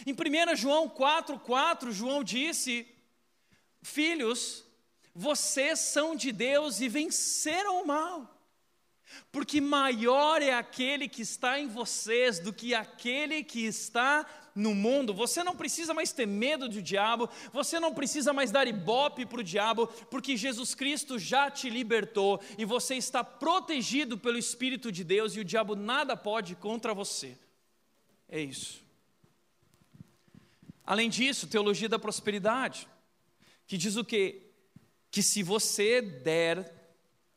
[0.06, 2.86] Em 1 João 4,4, João disse:
[3.82, 4.64] Filhos,
[5.14, 8.32] vocês são de Deus e venceram o mal
[9.30, 15.14] porque maior é aquele que está em vocês do que aquele que está no mundo.
[15.14, 19.40] Você não precisa mais ter medo do diabo, você não precisa mais dar ibope para
[19.40, 25.04] o diabo, porque Jesus Cristo já te libertou e você está protegido pelo Espírito de
[25.04, 27.36] Deus e o diabo nada pode contra você.
[28.28, 28.82] É isso.
[30.84, 32.88] Além disso, teologia da prosperidade,
[33.66, 34.50] que diz o quê?
[35.10, 36.80] Que se você der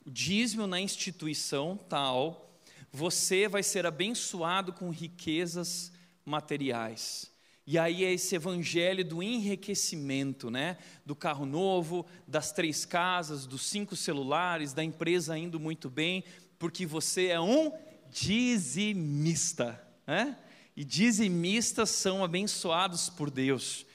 [0.06, 2.60] o dízimo na instituição tal,
[2.92, 5.92] você vai ser abençoado com riquezas
[6.26, 7.32] materiais.
[7.68, 10.78] E aí é esse evangelho do enriquecimento, né?
[11.04, 16.24] Do carro novo, das três casas, dos cinco celulares, da empresa indo muito bem,
[16.60, 17.72] porque você é um
[18.10, 20.38] dizimista, né?
[20.76, 23.86] E dizimistas são abençoados por Deus.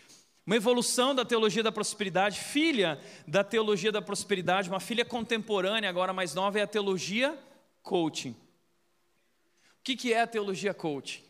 [0.44, 6.12] Uma evolução da teologia da prosperidade, filha da teologia da prosperidade, uma filha contemporânea, agora
[6.12, 7.38] mais nova, é a teologia
[7.82, 8.30] coaching.
[8.30, 11.29] O que é a teologia coaching?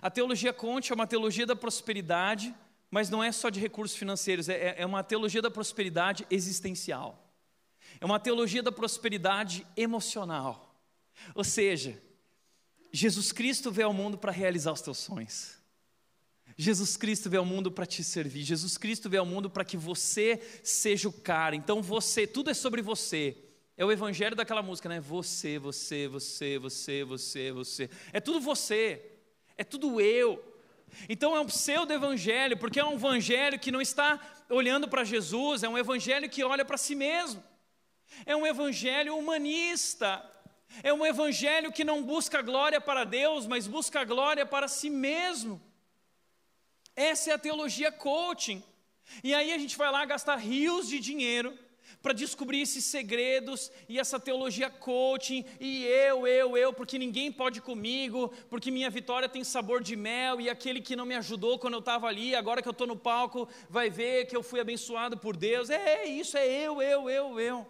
[0.00, 2.54] A teologia coaching é uma teologia da prosperidade,
[2.90, 7.22] mas não é só de recursos financeiros, é, é uma teologia da prosperidade existencial.
[8.00, 10.74] É uma teologia da prosperidade emocional.
[11.34, 12.00] Ou seja,
[12.92, 15.56] Jesus Cristo veio ao mundo para realizar os teus sonhos.
[16.56, 18.42] Jesus Cristo veio ao mundo para te servir.
[18.42, 21.54] Jesus Cristo veio ao mundo para que você seja o cara.
[21.54, 23.36] Então você, tudo é sobre você.
[23.76, 25.00] É o evangelho daquela música, né?
[25.00, 27.90] Você, você, você, você, você, você.
[28.10, 29.15] É tudo você.
[29.56, 30.42] É tudo eu.
[31.08, 35.62] Então é um pseudo evangelho, porque é um evangelho que não está olhando para Jesus,
[35.62, 37.42] é um evangelho que olha para si mesmo.
[38.24, 40.24] É um evangelho humanista.
[40.82, 45.60] É um evangelho que não busca glória para Deus, mas busca glória para si mesmo.
[46.94, 48.62] Essa é a teologia coaching.
[49.22, 51.56] E aí a gente vai lá gastar rios de dinheiro
[52.02, 57.60] para descobrir esses segredos e essa teologia coaching, e eu, eu, eu, porque ninguém pode
[57.60, 61.74] comigo, porque minha vitória tem sabor de mel, e aquele que não me ajudou quando
[61.74, 65.16] eu estava ali, agora que eu estou no palco, vai ver que eu fui abençoado
[65.18, 65.70] por Deus.
[65.70, 67.66] É, é isso, é eu, eu, eu, eu.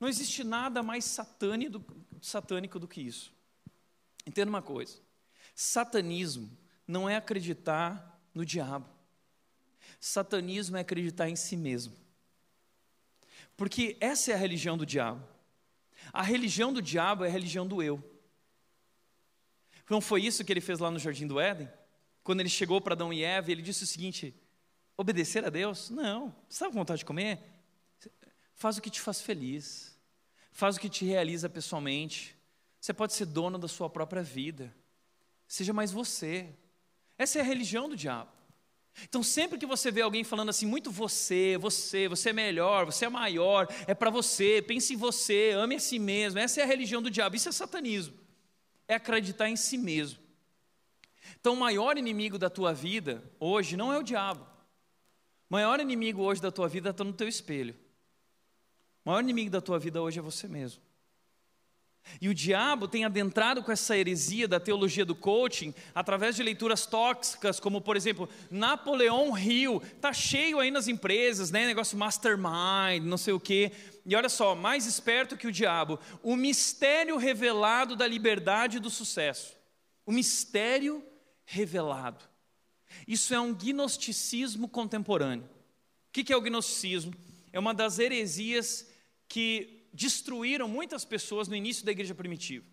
[0.00, 1.84] Não existe nada mais satânico,
[2.20, 3.32] satânico do que isso.
[4.26, 4.98] Entenda uma coisa:
[5.54, 6.50] satanismo
[6.86, 8.88] não é acreditar no diabo,
[10.00, 12.01] satanismo é acreditar em si mesmo.
[13.56, 15.26] Porque essa é a religião do diabo.
[16.12, 18.02] A religião do diabo é a religião do eu.
[19.88, 21.68] Não foi isso que ele fez lá no jardim do Éden?
[22.24, 24.34] Quando ele chegou para Adão e Eva, ele disse o seguinte:
[24.96, 25.90] obedecer a Deus?
[25.90, 26.34] Não.
[26.48, 27.38] Está com vontade de comer?
[28.54, 29.98] Faz o que te faz feliz.
[30.50, 32.36] Faz o que te realiza pessoalmente.
[32.80, 34.74] Você pode ser dono da sua própria vida.
[35.46, 36.48] Seja mais você.
[37.18, 38.30] Essa é a religião do diabo.
[39.04, 43.06] Então, sempre que você vê alguém falando assim, muito você, você, você é melhor, você
[43.06, 46.66] é maior, é para você, pense em você, ame a si mesmo, essa é a
[46.66, 48.14] religião do diabo, isso é satanismo,
[48.86, 50.18] é acreditar em si mesmo.
[51.40, 54.44] Então, o maior inimigo da tua vida hoje não é o diabo,
[55.48, 57.74] o maior inimigo hoje da tua vida está no teu espelho,
[59.04, 60.80] o maior inimigo da tua vida hoje é você mesmo.
[62.20, 66.84] E o diabo tem adentrado com essa heresia da teologia do coaching através de leituras
[66.84, 73.16] tóxicas, como por exemplo, Napoleão Hill, tá cheio aí nas empresas, né, negócio mastermind, não
[73.16, 73.72] sei o quê.
[74.04, 78.90] E olha só, mais esperto que o diabo, o mistério revelado da liberdade e do
[78.90, 79.56] sucesso.
[80.04, 81.04] O mistério
[81.44, 82.24] revelado.
[83.06, 85.48] Isso é um gnosticismo contemporâneo.
[86.08, 87.14] O que é o gnosticismo?
[87.52, 88.88] É uma das heresias
[89.28, 92.64] que destruíram muitas pessoas no início da igreja primitiva.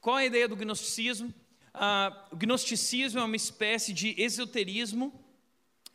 [0.00, 1.32] Qual a ideia do gnosticismo?
[1.72, 5.12] Ah, o gnosticismo é uma espécie de esoterismo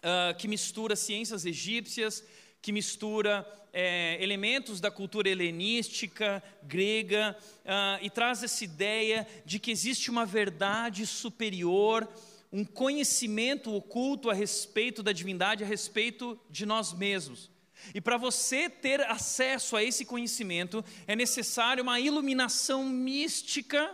[0.01, 2.23] ah, que mistura ciências egípcias,
[2.61, 9.69] que mistura é, elementos da cultura helenística, grega, ah, e traz essa ideia de que
[9.69, 12.07] existe uma verdade superior,
[12.53, 17.51] um conhecimento oculto a respeito da divindade, a respeito de nós mesmos.
[17.93, 23.93] E para você ter acesso a esse conhecimento, é necessário uma iluminação mística,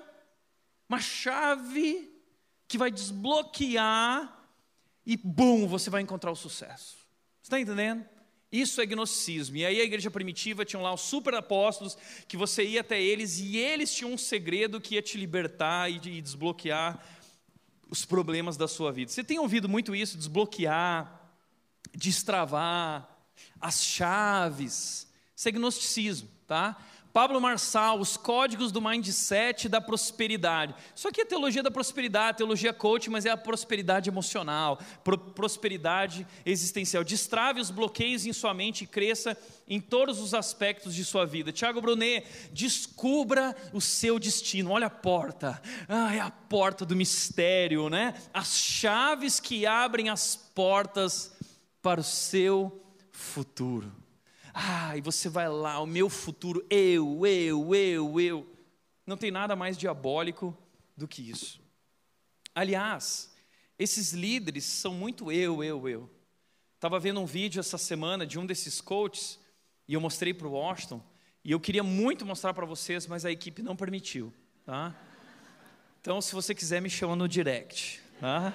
[0.87, 2.09] uma chave
[2.67, 4.47] que vai desbloquear
[5.05, 6.95] e, bum, você vai encontrar o sucesso.
[7.41, 8.05] Está entendendo?
[8.51, 9.57] Isso é gnosticismo.
[9.57, 13.39] E aí a igreja primitiva tinha lá os super apóstolos, que você ia até eles
[13.39, 17.01] e eles tinham um segredo que ia te libertar e desbloquear
[17.89, 19.11] os problemas da sua vida.
[19.11, 21.29] Você tem ouvido muito isso, desbloquear,
[21.93, 23.10] destravar,
[23.59, 25.07] as chaves.
[25.35, 26.77] Isso é gnosticismo, tá?
[27.13, 30.73] Pablo Marçal, os códigos do mindset da prosperidade.
[30.95, 36.25] Isso aqui é teologia da prosperidade, teologia coach, mas é a prosperidade emocional, pro prosperidade
[36.45, 37.03] existencial.
[37.03, 41.51] Destrave os bloqueios em sua mente e cresça em todos os aspectos de sua vida.
[41.51, 44.71] Tiago Brunet, descubra o seu destino.
[44.71, 45.61] Olha a porta.
[45.89, 48.13] Ah, é a porta do mistério, né?
[48.33, 51.33] As chaves que abrem as portas
[51.81, 52.81] para o seu
[53.21, 53.91] futuro.
[54.53, 58.55] Ah, e você vai lá, o meu futuro, eu, eu, eu, eu.
[59.05, 60.57] Não tem nada mais diabólico
[60.95, 61.61] do que isso.
[62.53, 63.33] Aliás,
[63.79, 66.09] esses líderes são muito eu, eu, eu.
[66.75, 69.39] Estava vendo um vídeo essa semana de um desses coaches
[69.87, 71.01] e eu mostrei para o Washington
[71.43, 74.33] e eu queria muito mostrar para vocês, mas a equipe não permitiu,
[74.65, 74.95] tá?
[75.99, 78.53] Então, se você quiser, me chama no direct, tá?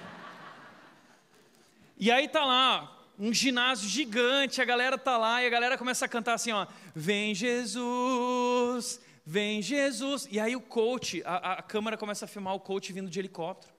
[1.97, 6.05] E aí tá lá, um ginásio gigante, a galera tá lá e a galera começa
[6.05, 10.27] a cantar assim, ó, vem Jesus, vem Jesus.
[10.29, 13.77] E aí o coach, a, a câmera começa a filmar o coach vindo de helicóptero.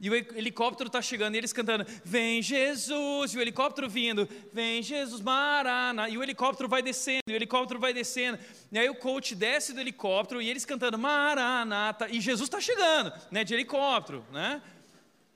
[0.00, 4.82] E o helicóptero está chegando, e eles cantando, vem Jesus, e o helicóptero vindo, vem
[4.82, 8.36] Jesus, Maraná, e o helicóptero vai descendo, e o helicóptero vai descendo,
[8.72, 13.12] e aí o coach desce do helicóptero, e eles cantando, Maranata, e Jesus está chegando,
[13.30, 14.60] né, de helicóptero, né?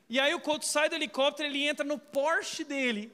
[0.08, 3.12] E aí o coach sai do helicóptero, ele entra no Porsche dele,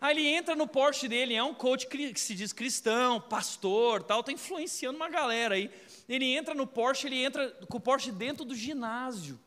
[0.00, 4.20] Aí ele entra no Porsche dele, é um coach que se diz cristão, pastor, tal,
[4.20, 5.70] está influenciando uma galera aí.
[6.08, 9.38] Ele entra no Porsche, ele entra com o Porsche dentro do ginásio.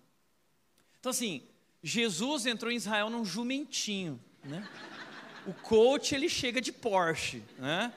[0.99, 1.41] Então assim,
[1.81, 4.67] Jesus entrou em Israel num jumentinho, né?
[5.47, 7.91] O coach ele chega de Porsche, né?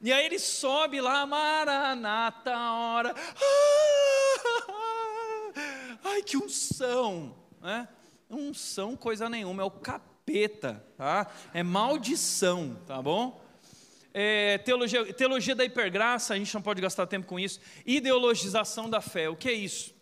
[0.00, 3.14] E aí ele sobe lá, Maranata, hora.
[6.02, 7.86] Ai, que unção, né?
[8.30, 11.26] Unção, coisa nenhuma, é o capeta capeta, tá?
[11.54, 13.42] É maldição, tá bom?
[14.12, 17.60] É, teologia, teologia da hipergraça, a gente não pode gastar tempo com isso.
[17.86, 19.94] Ideologização da fé, o que é isso?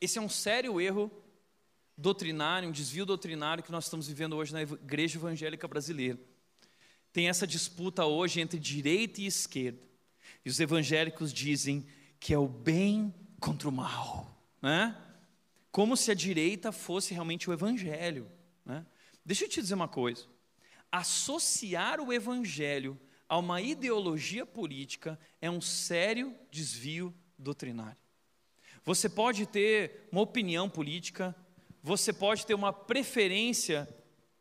[0.00, 1.10] Esse é um sério erro
[1.96, 6.18] doutrinário, um desvio doutrinário que nós estamos vivendo hoje na igreja evangélica brasileira.
[7.12, 9.80] Tem essa disputa hoje entre direita e esquerda.
[10.44, 11.86] E os evangélicos dizem
[12.20, 14.30] que é o bem contra o mal,
[14.60, 14.96] né?
[15.72, 18.30] Como se a direita fosse realmente o evangelho,
[18.64, 18.84] né?
[19.28, 20.24] Deixa eu te dizer uma coisa.
[20.90, 22.98] Associar o evangelho
[23.28, 27.98] a uma ideologia política é um sério desvio doutrinário.
[28.86, 31.36] Você pode ter uma opinião política,
[31.82, 33.86] você pode ter uma preferência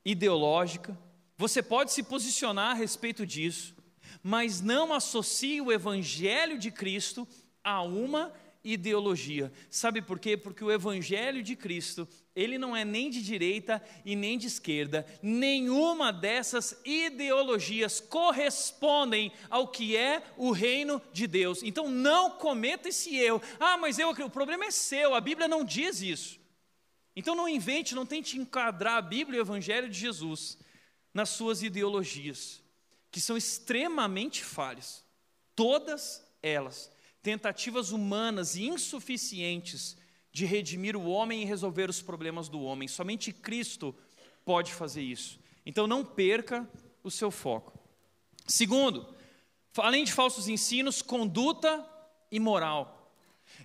[0.06, 0.98] ideológica,
[1.36, 3.76] você pode se posicionar a respeito disso,
[4.24, 7.28] mas não associe o evangelho de Cristo
[7.62, 8.32] a uma
[8.64, 9.52] ideologia.
[9.70, 10.38] Sabe por quê?
[10.38, 12.08] Porque o evangelho de Cristo,
[12.38, 15.04] ele não é nem de direita e nem de esquerda.
[15.24, 21.64] Nenhuma dessas ideologias correspondem ao que é o reino de Deus.
[21.64, 23.42] Então não cometa esse erro.
[23.60, 26.40] Ah, mas eu, o problema é seu, a Bíblia não diz isso.
[27.16, 30.60] Então não invente, não tente enquadrar a Bíblia e o evangelho de Jesus
[31.12, 32.62] nas suas ideologias,
[33.10, 35.04] que são extremamente falhas.
[35.56, 36.92] Todas elas
[37.24, 39.97] tentativas humanas e insuficientes
[40.38, 42.88] de redimir o homem e resolver os problemas do homem.
[42.88, 43.96] Somente Cristo
[44.46, 45.40] pode fazer isso.
[45.66, 46.70] Então não perca
[47.04, 47.74] o seu foco.
[48.46, 49.12] Segundo,
[49.80, 51.84] além de falsos ensinos, conduta
[52.32, 53.12] imoral.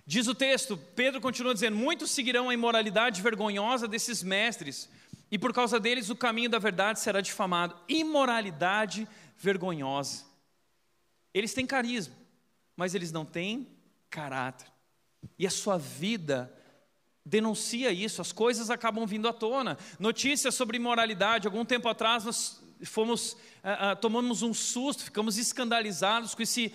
[0.03, 4.89] Diz o texto, Pedro continua dizendo: Muitos seguirão a imoralidade vergonhosa desses mestres,
[5.29, 7.77] e por causa deles o caminho da verdade será difamado.
[7.87, 9.07] Imoralidade
[9.37, 10.25] vergonhosa.
[11.31, 12.15] Eles têm carisma,
[12.75, 13.67] mas eles não têm
[14.09, 14.73] caráter.
[15.37, 16.51] E a sua vida
[17.25, 19.77] denuncia isso, as coisas acabam vindo à tona.
[19.99, 26.35] Notícias sobre imoralidade, algum tempo atrás nós fomos, ah, ah, tomamos um susto, ficamos escandalizados
[26.35, 26.73] com esse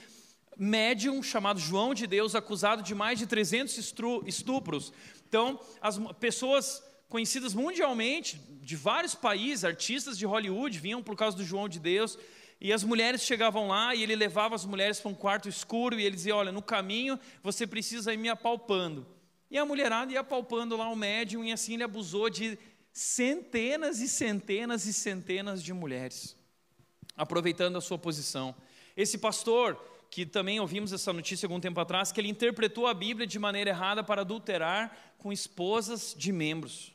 [0.56, 3.94] médium chamado João de Deus, acusado de mais de 300
[4.26, 4.92] estupros.
[5.28, 11.44] Então, as pessoas conhecidas mundialmente, de vários países, artistas de Hollywood, vinham por causa do
[11.44, 12.18] João de Deus,
[12.60, 16.04] e as mulheres chegavam lá e ele levava as mulheres para um quarto escuro e
[16.04, 19.06] ele dizia: Olha, no caminho você precisa ir me apalpando.
[19.50, 22.58] E a mulherada ia apalpando lá o médium e assim ele abusou de
[22.92, 26.36] centenas e centenas e centenas de mulheres,
[27.16, 28.54] aproveitando a sua posição.
[28.96, 29.80] Esse pastor,
[30.10, 33.70] que também ouvimos essa notícia algum tempo atrás, que ele interpretou a Bíblia de maneira
[33.70, 36.92] errada para adulterar com esposas de membros.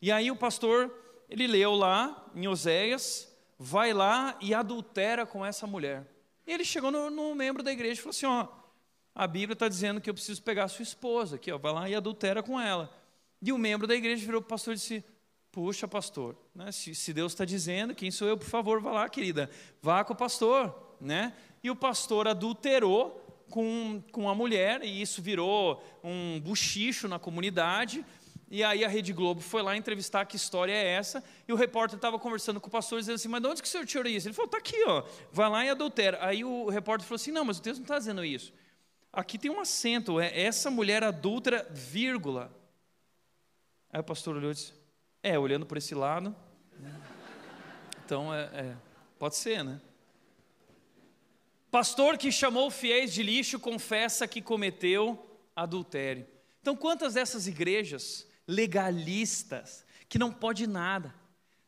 [0.00, 0.92] E aí o pastor,
[1.28, 6.06] ele leu lá em Oséias, vai lá e adultera com essa mulher.
[6.46, 8.48] E ele chegou no, no membro da igreja e falou assim: Ó,
[9.18, 11.88] a Bíblia está dizendo que eu preciso pegar a sua esposa aqui, ó, vai lá
[11.90, 12.88] e adultera com ela.
[13.42, 15.04] E o membro da igreja virou para o pastor e disse:
[15.50, 19.08] Puxa, pastor, né, se, se Deus está dizendo, quem sou eu, por favor, vá lá,
[19.08, 19.50] querida,
[19.82, 20.72] vá com o pastor.
[21.00, 21.32] Né?
[21.64, 28.04] E o pastor adulterou com, com a mulher, e isso virou um buchicho na comunidade.
[28.48, 31.96] E aí a Rede Globo foi lá entrevistar que história é essa, e o repórter
[31.96, 34.28] estava conversando com o pastor, dizendo assim, mas de onde que o senhor tirou isso?
[34.28, 35.02] Ele falou, está aqui, ó,
[35.32, 36.18] vai lá e adultera.
[36.20, 38.52] Aí o repórter falou assim, não, mas o texto não está dizendo isso.
[39.12, 42.54] Aqui tem um acento, é essa mulher adúltera, vírgula.
[43.90, 44.74] Aí o pastor olhou e disse,
[45.22, 46.34] é, olhando por esse lado,
[48.04, 48.76] então é, é
[49.18, 49.80] pode ser, né?
[51.70, 56.26] Pastor que chamou fiéis de lixo confessa que cometeu adultério.
[56.60, 61.14] Então, quantas dessas igrejas legalistas, que não pode nada,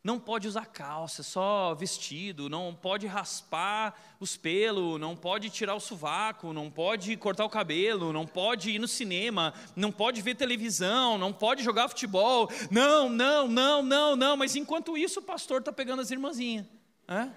[0.03, 5.81] não pode usar calça, só vestido, não pode raspar os pelos, não pode tirar o
[5.81, 11.19] sovaco, não pode cortar o cabelo, não pode ir no cinema, não pode ver televisão,
[11.19, 12.51] não pode jogar futebol.
[12.71, 14.37] Não, não, não, não, não.
[14.37, 16.67] Mas enquanto isso, o pastor está pegando as irmãzinhas.
[17.07, 17.29] É,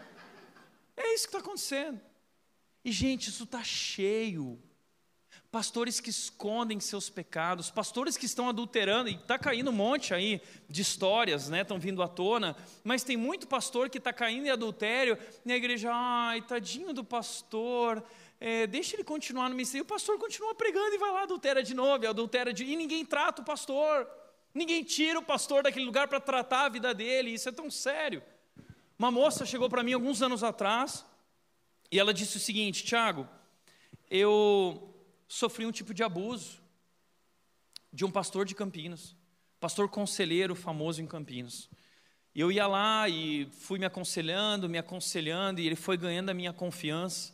[0.96, 2.00] é isso que está acontecendo.
[2.86, 4.62] E, gente, isso está cheio
[5.54, 10.42] pastores que escondem seus pecados, pastores que estão adulterando, e está caindo um monte aí
[10.68, 11.62] de histórias, né?
[11.62, 15.56] Estão vindo à tona, mas tem muito pastor que está caindo em adultério, e a
[15.56, 18.04] igreja, ai, tadinho do pastor,
[18.42, 19.84] é, deixa ele continuar no ministério.
[19.84, 22.64] E o pastor continua pregando e vai lá, adultera de novo, adultera de.
[22.66, 24.10] E ninguém trata o pastor,
[24.56, 28.24] ninguém tira o pastor daquele lugar para tratar a vida dele, isso é tão sério.
[28.98, 31.06] Uma moça chegou para mim alguns anos atrás,
[31.92, 33.30] e ela disse o seguinte: Tiago,
[34.10, 34.93] eu
[35.34, 36.62] sofri um tipo de abuso
[37.92, 39.16] de um pastor de Campinas,
[39.60, 41.70] pastor conselheiro famoso em Campinas.
[42.36, 46.34] E eu ia lá e fui me aconselhando, me aconselhando, e ele foi ganhando a
[46.36, 47.34] minha confiança.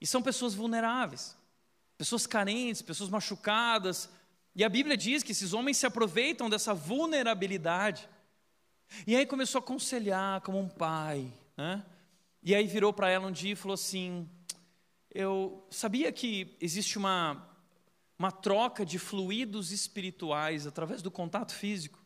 [0.00, 1.36] E são pessoas vulneráveis,
[1.96, 4.08] pessoas carentes, pessoas machucadas.
[4.54, 8.08] E a Bíblia diz que esses homens se aproveitam dessa vulnerabilidade.
[9.06, 11.84] E aí começou a aconselhar como um pai, né?
[12.42, 14.28] E aí virou para ela um dia e falou assim:
[15.14, 17.46] eu sabia que existe uma,
[18.18, 21.98] uma troca de fluidos espirituais através do contato físico.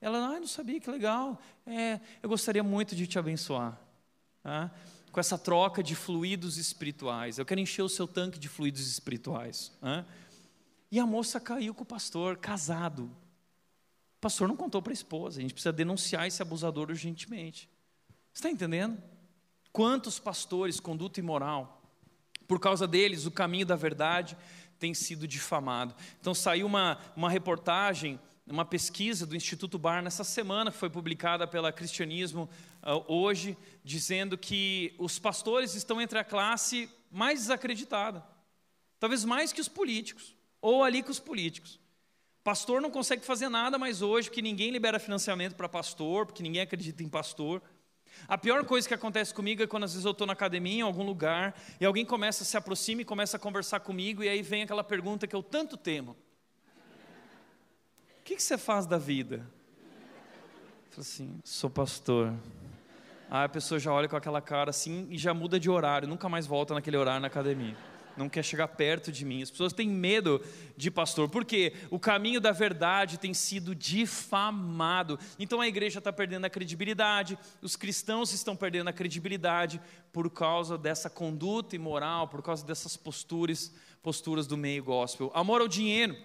[0.00, 1.40] Ela, ah, não sabia, que legal.
[1.66, 3.78] É, eu gostaria muito de te abençoar.
[4.42, 4.70] tá?
[5.10, 7.38] com essa troca de fluidos espirituais.
[7.38, 9.72] Eu quero encher o seu tanque de fluidos espirituais.
[9.80, 10.04] tá?
[10.90, 13.04] E a moça caiu com o pastor, casado.
[13.04, 15.38] O pastor não contou para a esposa.
[15.38, 17.68] A gente precisa denunciar esse abusador urgentemente.
[18.32, 19.02] Você está entendendo?
[19.72, 21.77] Quantos pastores, conduta imoral,
[22.48, 24.36] por causa deles, o caminho da verdade
[24.78, 25.94] tem sido difamado.
[26.18, 31.46] Então saiu uma, uma reportagem, uma pesquisa do Instituto Bar nessa semana, que foi publicada
[31.46, 32.48] pela Cristianismo
[32.82, 38.24] uh, hoje, dizendo que os pastores estão entre a classe mais desacreditada,
[38.98, 41.78] talvez mais que os políticos, ou ali que os políticos.
[42.42, 46.62] Pastor não consegue fazer nada mais hoje, porque ninguém libera financiamento para pastor, porque ninguém
[46.62, 47.60] acredita em pastor.
[48.26, 50.82] A pior coisa que acontece comigo é quando às vezes eu estou na academia, em
[50.82, 54.62] algum lugar, e alguém começa, se aproxima e começa a conversar comigo, e aí vem
[54.62, 56.16] aquela pergunta que eu tanto temo.
[58.20, 59.36] O que, que você faz da vida?
[59.36, 62.34] Eu falo assim, sou pastor.
[63.30, 66.28] Aí a pessoa já olha com aquela cara assim e já muda de horário, nunca
[66.28, 67.76] mais volta naquele horário na academia
[68.18, 69.42] não quer chegar perto de mim.
[69.42, 70.44] As pessoas têm medo
[70.76, 75.18] de pastor, porque o caminho da verdade tem sido difamado.
[75.38, 79.80] Então a igreja está perdendo a credibilidade, os cristãos estão perdendo a credibilidade
[80.12, 85.30] por causa dessa conduta imoral, por causa dessas posturas, posturas do meio gospel.
[85.34, 86.16] Amor ao dinheiro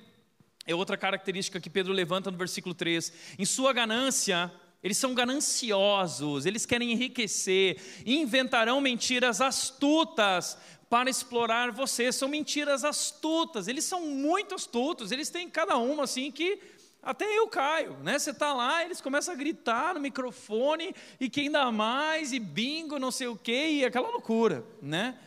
[0.66, 3.14] é outra característica que Pedro levanta no versículo 3.
[3.38, 4.52] Em sua ganância,
[4.84, 10.58] eles são gananciosos, eles querem enriquecer, inventarão mentiras astutas
[10.90, 12.12] para explorar você.
[12.12, 16.60] São mentiras astutas, eles são muito astutos, eles têm cada uma assim que
[17.02, 18.20] até eu caio, né?
[18.20, 23.00] Você está lá, eles começam a gritar no microfone e quem dá mais e bingo,
[23.00, 25.18] não sei o quê, e aquela loucura, né?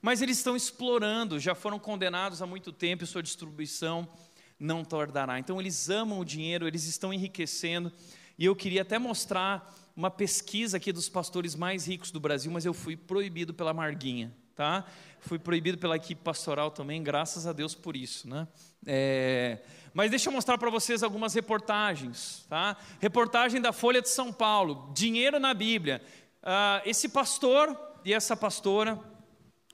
[0.00, 4.08] Mas eles estão explorando, já foram condenados há muito tempo e sua distribuição
[4.58, 5.38] não tardará.
[5.38, 7.92] Então eles amam o dinheiro, eles estão enriquecendo.
[8.38, 12.64] E eu queria até mostrar uma pesquisa aqui dos pastores mais ricos do Brasil, mas
[12.64, 14.84] eu fui proibido pela Marguinha tá?
[15.20, 18.46] Fui proibido pela equipe pastoral também, graças a Deus por isso, né?
[18.86, 19.58] É,
[19.94, 22.76] mas deixa eu mostrar para vocês algumas reportagens, tá?
[23.00, 26.02] Reportagem da Folha de São Paulo, dinheiro na Bíblia.
[26.42, 28.98] Ah, esse pastor e essa pastora,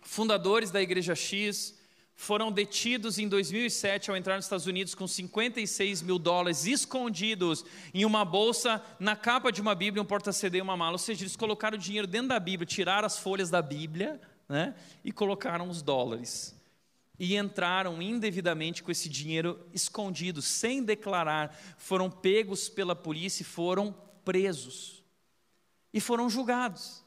[0.03, 1.78] fundadores da Igreja X,
[2.19, 7.65] foram detidos em 2007 ao entrar nos Estados Unidos com 56 mil dólares escondidos
[7.95, 10.95] em uma bolsa na capa de uma Bíblia, um porta-CD e uma mala.
[10.95, 14.75] Ou seja, eles colocaram o dinheiro dentro da Bíblia, tiraram as folhas da Bíblia, né?
[15.05, 16.61] e colocaram os dólares.
[17.21, 23.95] E entraram indevidamente com esse dinheiro escondido, sem declarar, foram pegos pela polícia e foram
[24.25, 25.05] presos.
[25.95, 27.01] E foram julgados.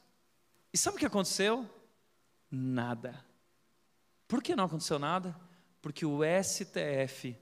[0.72, 1.68] E sabe o que aconteceu?
[2.50, 3.22] Nada.
[4.32, 5.38] Por que não aconteceu nada?
[5.82, 7.36] Porque o STF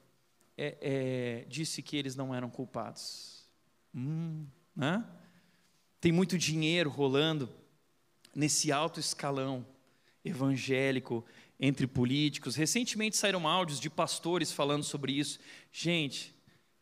[0.59, 3.45] é, é, disse que eles não eram culpados.
[3.95, 5.07] Hum, né?
[6.01, 7.49] Tem muito dinheiro rolando
[8.35, 9.65] nesse alto escalão
[10.25, 11.25] evangélico
[11.61, 12.57] entre políticos.
[12.57, 15.39] Recentemente saíram áudios de pastores falando sobre isso.
[15.71, 16.35] Gente,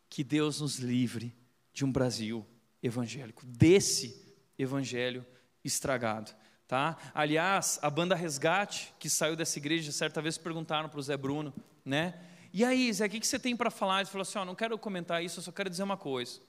[0.08, 1.36] que Deus nos livre
[1.70, 2.46] de um Brasil
[2.82, 5.22] evangélico, desse evangelho
[5.62, 6.34] estragado.
[6.68, 6.98] Tá?
[7.14, 11.52] Aliás, a banda Resgate, que saiu dessa igreja, certa vez perguntaram para o Zé Bruno,
[11.82, 12.14] né?
[12.52, 14.00] E aí, Zé, o que você tem para falar?
[14.00, 16.40] Ele falou assim: oh, não quero comentar isso, eu só quero dizer uma coisa.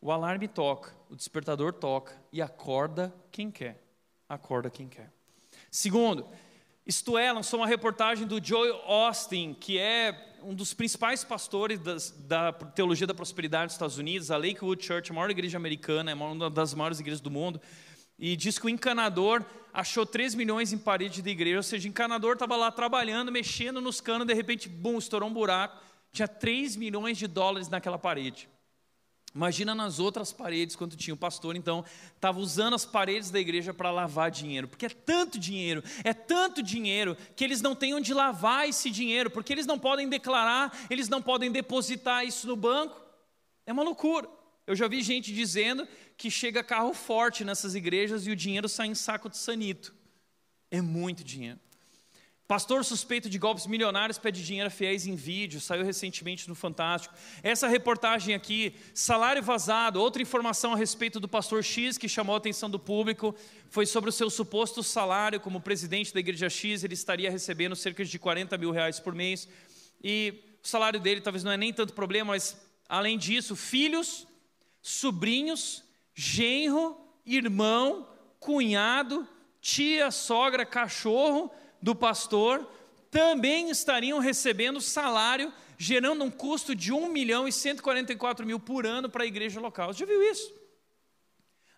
[0.00, 3.80] O alarme toca, o despertador toca e acorda quem quer.
[4.28, 5.12] Acorda quem quer.
[5.70, 6.26] Segundo,
[6.84, 12.10] isto é, lançou uma reportagem do Joe Austin, que é um dos principais pastores das,
[12.10, 16.14] da teologia da prosperidade dos Estados Unidos, a Lakewood Church, a maior igreja americana, é
[16.14, 17.60] uma das maiores igrejas do mundo,
[18.18, 21.90] e diz que o encanador achou 3 milhões em parede da igreja, ou seja, o
[21.90, 25.80] encanador estava lá trabalhando, mexendo nos canos, de repente, bum, estourou um buraco,
[26.12, 28.48] tinha 3 milhões de dólares naquela parede.
[29.34, 33.74] Imagina nas outras paredes, quando tinha o pastor, então, estava usando as paredes da igreja
[33.74, 38.12] para lavar dinheiro, porque é tanto dinheiro, é tanto dinheiro, que eles não têm onde
[38.14, 43.00] lavar esse dinheiro, porque eles não podem declarar, eles não podem depositar isso no banco.
[43.66, 44.28] É uma loucura.
[44.66, 45.86] Eu já vi gente dizendo
[46.18, 49.94] que chega carro forte nessas igrejas e o dinheiro sai em saco de sanito.
[50.68, 51.60] É muito dinheiro.
[52.48, 57.14] Pastor suspeito de golpes milionários pede dinheiro a fiéis em vídeo, saiu recentemente no Fantástico.
[57.42, 62.38] Essa reportagem aqui, salário vazado, outra informação a respeito do pastor X que chamou a
[62.38, 63.34] atenção do público,
[63.68, 68.02] foi sobre o seu suposto salário como presidente da igreja X, ele estaria recebendo cerca
[68.04, 69.46] de 40 mil reais por mês.
[70.02, 72.56] E o salário dele talvez não é nem tanto problema, mas
[72.88, 74.26] além disso, filhos,
[74.80, 75.84] sobrinhos,
[76.18, 78.08] genro, irmão,
[78.40, 79.24] cunhado,
[79.60, 81.48] tia, sogra, cachorro
[81.80, 82.68] do pastor
[83.08, 89.08] também estariam recebendo salário, gerando um custo de 1 milhão e 144 mil por ano
[89.08, 89.92] para a igreja local.
[89.92, 90.52] Você já viu isso?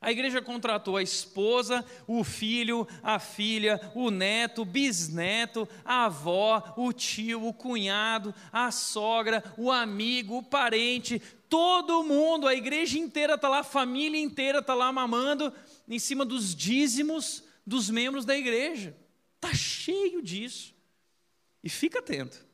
[0.00, 6.72] A igreja contratou a esposa, o filho, a filha, o neto, o bisneto, a avó,
[6.78, 11.20] o tio, o cunhado, a sogra, o amigo, o parente,
[11.50, 15.52] todo mundo, a igreja inteira está lá, a família inteira está lá mamando
[15.88, 18.96] em cima dos dízimos dos membros da igreja.
[19.34, 20.72] Está cheio disso.
[21.62, 22.46] E fica atento,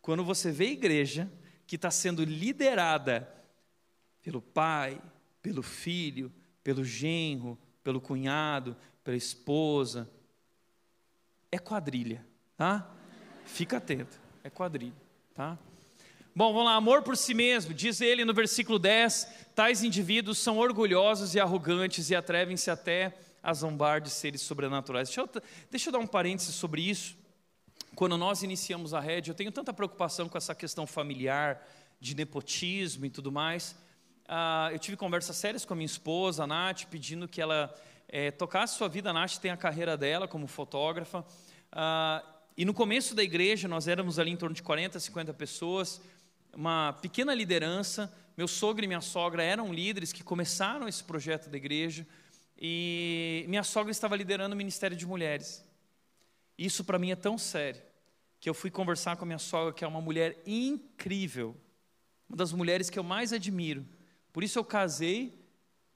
[0.00, 1.32] quando você vê a igreja
[1.66, 3.28] que está sendo liderada
[4.22, 5.00] pelo pai,
[5.40, 6.32] pelo filho,
[6.62, 10.10] pelo genro, pelo cunhado, pela esposa.
[11.50, 12.26] É quadrilha,
[12.56, 12.92] tá?
[13.44, 14.94] Fica atento, é quadrilha,
[15.34, 15.58] tá?
[16.38, 20.58] Bom, vamos lá, amor por si mesmo, diz ele no versículo 10: tais indivíduos são
[20.58, 25.08] orgulhosos e arrogantes e atrevem-se até a zombar de seres sobrenaturais.
[25.08, 25.30] Deixa eu,
[25.70, 27.16] deixa eu dar um parênteses sobre isso.
[27.94, 31.66] Quando nós iniciamos a rede, eu tenho tanta preocupação com essa questão familiar,
[31.98, 33.74] de nepotismo e tudo mais.
[34.26, 37.74] Uh, eu tive conversas sérias com a minha esposa, a Nath, pedindo que ela
[38.10, 39.08] é, tocasse sua vida.
[39.08, 41.20] A Nath tem a carreira dela como fotógrafa.
[41.72, 46.00] Uh, e no começo da igreja, nós éramos ali em torno de 40, 50 pessoas,
[46.56, 48.12] uma pequena liderança.
[48.36, 52.06] Meu sogro e minha sogra eram líderes que começaram esse projeto da igreja.
[52.58, 55.62] E minha sogra estava liderando o Ministério de Mulheres.
[56.56, 57.82] Isso para mim é tão sério
[58.40, 61.54] que eu fui conversar com a minha sogra, que é uma mulher incrível,
[62.28, 63.86] uma das mulheres que eu mais admiro.
[64.32, 65.38] Por isso eu casei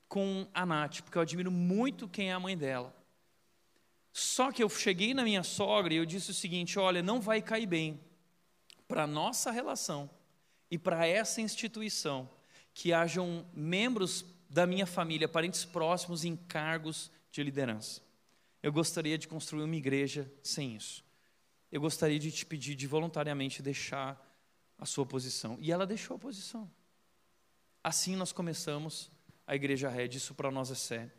[0.08, 2.94] com a Nath, porque eu admiro muito quem é a mãe dela.
[4.12, 7.40] Só que eu cheguei na minha sogra e eu disse o seguinte: olha, não vai
[7.40, 8.00] cair bem
[8.86, 10.10] para a nossa relação
[10.70, 12.28] e para essa instituição
[12.72, 18.00] que hajam membros da minha família, parentes próximos em cargos de liderança.
[18.62, 21.04] Eu gostaria de construir uma igreja sem isso.
[21.70, 24.20] Eu gostaria de te pedir de voluntariamente deixar
[24.78, 25.56] a sua posição.
[25.60, 26.70] E ela deixou a posição.
[27.82, 29.10] Assim nós começamos
[29.46, 31.12] a igreja Red, isso para nós é sério.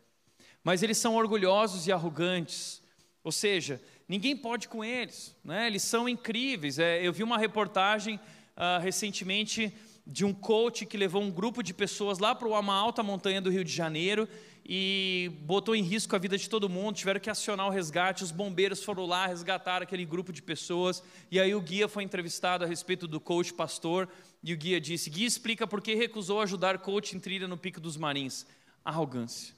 [0.63, 2.81] Mas eles são orgulhosos e arrogantes,
[3.23, 5.67] ou seja, ninguém pode com eles, né?
[5.67, 6.77] eles são incríveis.
[6.79, 8.19] É, eu vi uma reportagem
[8.61, 9.73] uh, recentemente
[10.05, 13.49] de um coach que levou um grupo de pessoas lá para uma alta montanha do
[13.49, 14.27] Rio de Janeiro
[14.63, 18.31] e botou em risco a vida de todo mundo, tiveram que acionar o resgate, os
[18.31, 22.67] bombeiros foram lá resgatar aquele grupo de pessoas, e aí o guia foi entrevistado a
[22.67, 24.07] respeito do coach pastor,
[24.43, 27.79] e o guia disse, guia explica por que recusou ajudar coach em trilha no Pico
[27.79, 28.45] dos Marins.
[28.85, 29.53] Arrogância.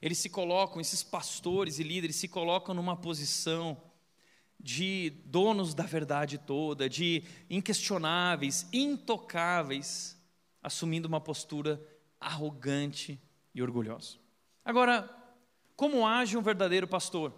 [0.00, 3.76] Eles se colocam, esses pastores e líderes se colocam numa posição
[4.64, 10.18] de donos da verdade toda, de inquestionáveis, intocáveis,
[10.62, 11.78] assumindo uma postura
[12.18, 13.20] arrogante
[13.54, 14.18] e orgulhoso.
[14.64, 15.06] Agora,
[15.76, 17.30] como age um verdadeiro pastor?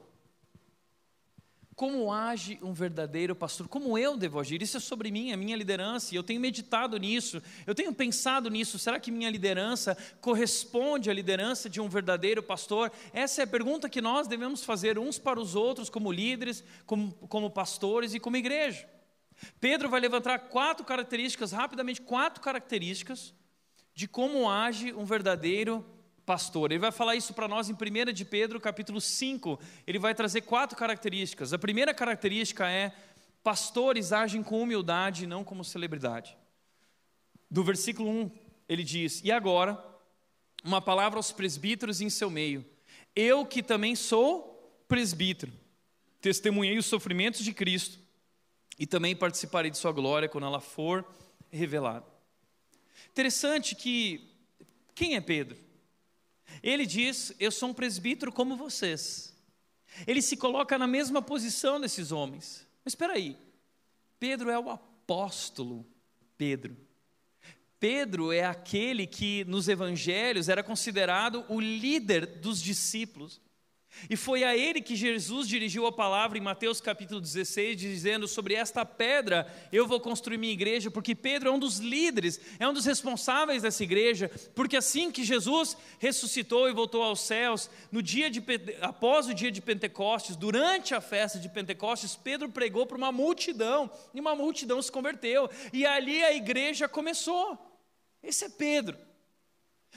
[1.77, 3.69] Como age um verdadeiro pastor?
[3.69, 4.63] Como eu devo agir?
[4.63, 8.49] Isso é sobre mim, a minha liderança, e eu tenho meditado nisso, eu tenho pensado
[8.49, 8.79] nisso.
[8.79, 12.91] Será que minha liderança corresponde à liderança de um verdadeiro pastor?
[13.13, 17.13] Essa é a pergunta que nós devemos fazer uns para os outros, como líderes, como,
[17.29, 18.89] como pastores e como igreja.
[19.61, 23.35] Pedro vai levantar quatro características, rapidamente, quatro características
[23.95, 25.96] de como age um verdadeiro pastor.
[26.73, 29.59] Ele vai falar isso para nós em 1 de Pedro, capítulo 5.
[29.87, 31.53] Ele vai trazer quatro características.
[31.53, 32.93] A primeira característica é:
[33.45, 36.37] pastores agem com humildade não como celebridade.
[37.49, 38.31] Do versículo 1,
[38.69, 39.83] ele diz: E agora,
[40.65, 42.65] uma palavra aos presbíteros em seu meio.
[43.15, 45.53] Eu que também sou presbítero,
[46.21, 47.99] testemunhei os sofrimentos de Cristo
[48.79, 51.05] e também participarei de sua glória quando ela for
[51.51, 52.05] revelada.
[53.11, 54.29] Interessante que
[54.95, 55.66] quem é Pedro?
[56.63, 59.35] Ele diz: Eu sou um presbítero como vocês.
[60.07, 62.67] Ele se coloca na mesma posição desses homens.
[62.85, 63.37] Mas espera aí,
[64.19, 65.87] Pedro é o apóstolo
[66.37, 66.77] Pedro.
[67.79, 73.41] Pedro é aquele que nos evangelhos era considerado o líder dos discípulos.
[74.09, 78.55] E foi a ele que Jesus dirigiu a palavra em Mateus capítulo 16, dizendo: Sobre
[78.55, 82.73] esta pedra eu vou construir minha igreja, porque Pedro é um dos líderes, é um
[82.73, 88.31] dos responsáveis dessa igreja, porque assim que Jesus ressuscitou e voltou aos céus, no dia
[88.31, 88.43] de,
[88.81, 93.91] após o dia de Pentecostes, durante a festa de Pentecostes, Pedro pregou para uma multidão,
[94.15, 97.59] e uma multidão se converteu, e ali a igreja começou.
[98.23, 99.06] Esse é Pedro.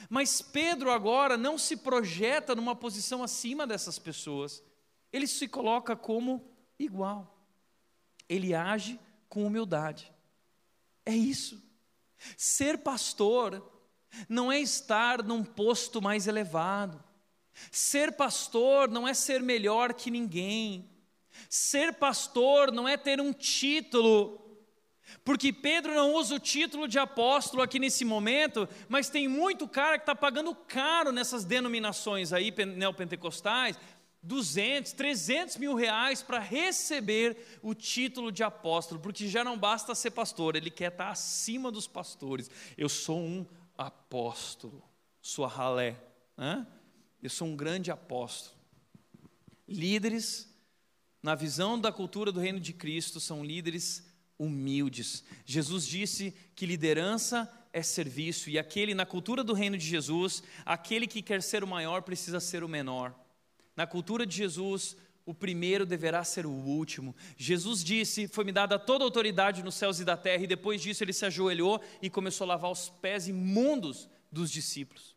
[0.08, 4.62] Mas Pedro agora não se projeta numa posição acima dessas pessoas,
[5.12, 6.44] ele se coloca como
[6.78, 7.36] igual,
[8.28, 8.98] ele age
[9.28, 10.12] com humildade.
[11.04, 11.62] É isso.
[12.36, 13.62] Ser pastor
[14.28, 17.02] não é estar num posto mais elevado.
[17.70, 20.88] Ser pastor não é ser melhor que ninguém.
[21.48, 24.39] Ser pastor não é ter um título
[25.24, 29.98] Porque Pedro não usa o título de apóstolo aqui nesse momento, mas tem muito cara
[29.98, 33.78] que está pagando caro nessas denominações aí neopentecostais,
[34.22, 40.10] 200, 300 mil reais para receber o título de apóstolo, porque já não basta ser
[40.10, 42.50] pastor, ele quer estar tá acima dos pastores.
[42.76, 43.46] Eu sou um
[43.76, 44.82] apóstolo,
[45.22, 45.96] sua ralé,
[46.36, 46.66] né?
[47.22, 48.56] eu sou um grande apóstolo.
[49.66, 50.48] Líderes,
[51.22, 54.09] na visão da cultura do reino de Cristo, são líderes
[54.40, 55.22] humildes.
[55.44, 61.06] Jesus disse que liderança é serviço, e aquele, na cultura do reino de Jesus, aquele
[61.06, 63.14] que quer ser o maior precisa ser o menor.
[63.76, 67.14] Na cultura de Jesus, o primeiro deverá ser o último.
[67.36, 71.04] Jesus disse: Foi-me dada toda a autoridade nos céus e da terra, e depois disso
[71.04, 75.14] ele se ajoelhou e começou a lavar os pés imundos dos discípulos.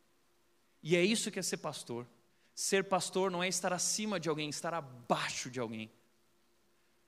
[0.84, 2.06] E é isso que é ser pastor.
[2.54, 5.90] Ser pastor não é estar acima de alguém, estar abaixo de alguém.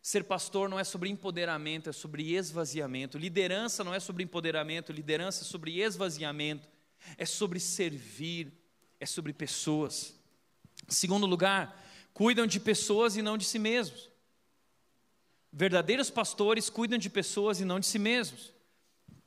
[0.06, 3.18] Ser pastor não é sobre empoderamento, é sobre esvaziamento.
[3.18, 6.70] Liderança não é sobre empoderamento, liderança é sobre esvaziamento.
[7.18, 8.54] É sobre servir,
[9.00, 10.14] é sobre pessoas.
[10.88, 11.84] Segundo lugar,
[12.14, 14.12] cuidam de pessoas e não de si mesmos.
[15.52, 18.54] Verdadeiros pastores cuidam de pessoas e não de si mesmos.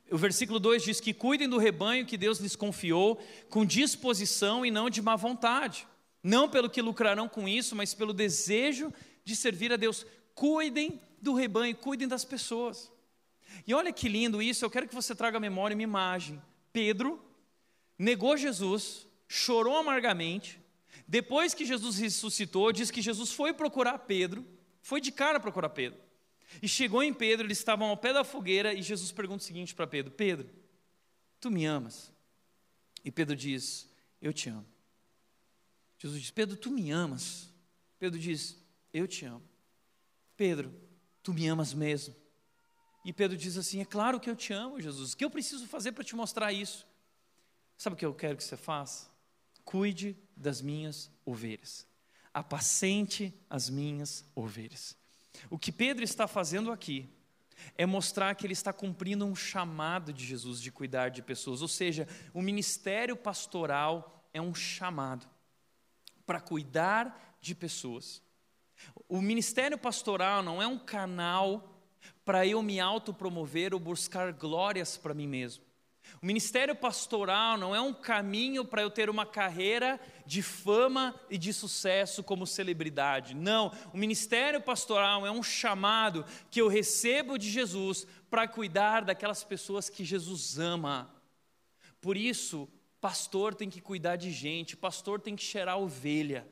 [0.09, 4.71] O versículo 2 diz que cuidem do rebanho que Deus lhes confiou, com disposição e
[4.71, 5.85] não de má vontade.
[6.23, 8.93] Não pelo que lucrarão com isso, mas pelo desejo
[9.25, 10.05] de servir a Deus.
[10.39, 12.89] Cuidem do rebanho, cuidem das pessoas.
[13.67, 16.41] E olha que lindo isso, eu quero que você traga à memória uma imagem.
[16.71, 17.21] Pedro
[17.97, 20.57] negou Jesus, chorou amargamente,
[21.05, 24.47] depois que Jesus ressuscitou, diz que Jesus foi procurar Pedro,
[24.81, 25.99] foi de cara procurar Pedro.
[26.61, 29.75] E chegou em Pedro, eles estavam ao pé da fogueira, e Jesus pergunta o seguinte
[29.75, 30.49] para Pedro: Pedro,
[31.41, 32.13] tu me amas?
[33.03, 33.89] E Pedro diz:
[34.21, 34.65] Eu te amo.
[35.97, 37.49] Jesus diz: Pedro, tu me amas?
[37.99, 38.57] Pedro diz:
[38.93, 39.48] Eu te amo.
[40.39, 40.73] Pedro,
[41.21, 42.15] tu me amas mesmo?
[43.03, 45.11] E Pedro diz assim: É claro que eu te amo, Jesus.
[45.11, 46.87] O que eu preciso fazer para te mostrar isso?
[47.77, 49.09] Sabe o que eu quero que você faça?
[49.65, 51.85] Cuide das minhas ovelhas,
[52.33, 54.95] apacente as minhas ovelhas.
[55.49, 57.09] O que Pedro está fazendo aqui
[57.77, 61.67] é mostrar que ele está cumprindo um chamado de Jesus de cuidar de pessoas, ou
[61.67, 65.27] seja, o ministério pastoral é um chamado
[66.25, 68.21] para cuidar de pessoas.
[69.07, 71.75] O ministério pastoral não é um canal
[72.23, 75.63] para eu me autopromover ou buscar glórias para mim mesmo.
[76.21, 81.37] O ministério pastoral não é um caminho para eu ter uma carreira de fama e
[81.37, 83.35] de sucesso como celebridade.
[83.35, 89.43] Não, o ministério pastoral é um chamado que eu recebo de Jesus para cuidar daquelas
[89.43, 91.13] pessoas que Jesus ama.
[92.01, 92.67] Por isso,
[92.99, 96.47] pastor tem que cuidar de gente, pastor tem que cheirar ovelha.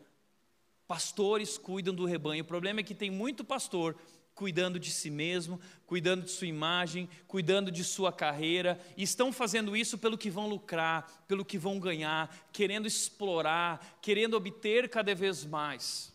[0.87, 2.43] Pastores cuidam do rebanho.
[2.43, 3.95] O problema é que tem muito pastor
[4.37, 9.75] cuidando de si mesmo, cuidando de sua imagem, cuidando de sua carreira, e estão fazendo
[9.75, 15.43] isso pelo que vão lucrar, pelo que vão ganhar, querendo explorar, querendo obter cada vez
[15.43, 16.13] mais.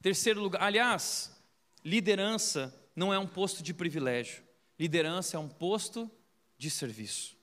[0.00, 1.38] Terceiro lugar, aliás,
[1.84, 4.42] liderança não é um posto de privilégio,
[4.78, 6.10] liderança é um posto
[6.56, 7.36] de serviço.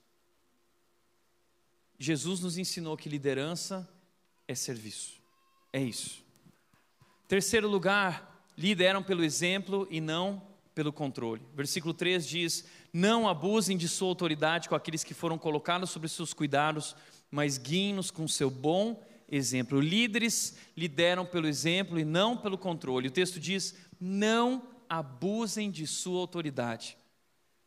[1.96, 3.88] Jesus nos ensinou que liderança
[4.48, 5.21] é serviço,
[5.72, 6.24] é isso.
[7.28, 10.40] Terceiro lugar, lideram pelo exemplo e não
[10.74, 11.42] pelo controle.
[11.54, 16.34] Versículo 3 diz: Não abusem de sua autoridade com aqueles que foram colocados sobre seus
[16.34, 16.96] cuidados,
[17.30, 19.80] mas guiem-nos com seu bom exemplo.
[19.80, 23.08] Líderes lideram pelo exemplo e não pelo controle.
[23.08, 26.98] O texto diz: Não abusem de sua autoridade.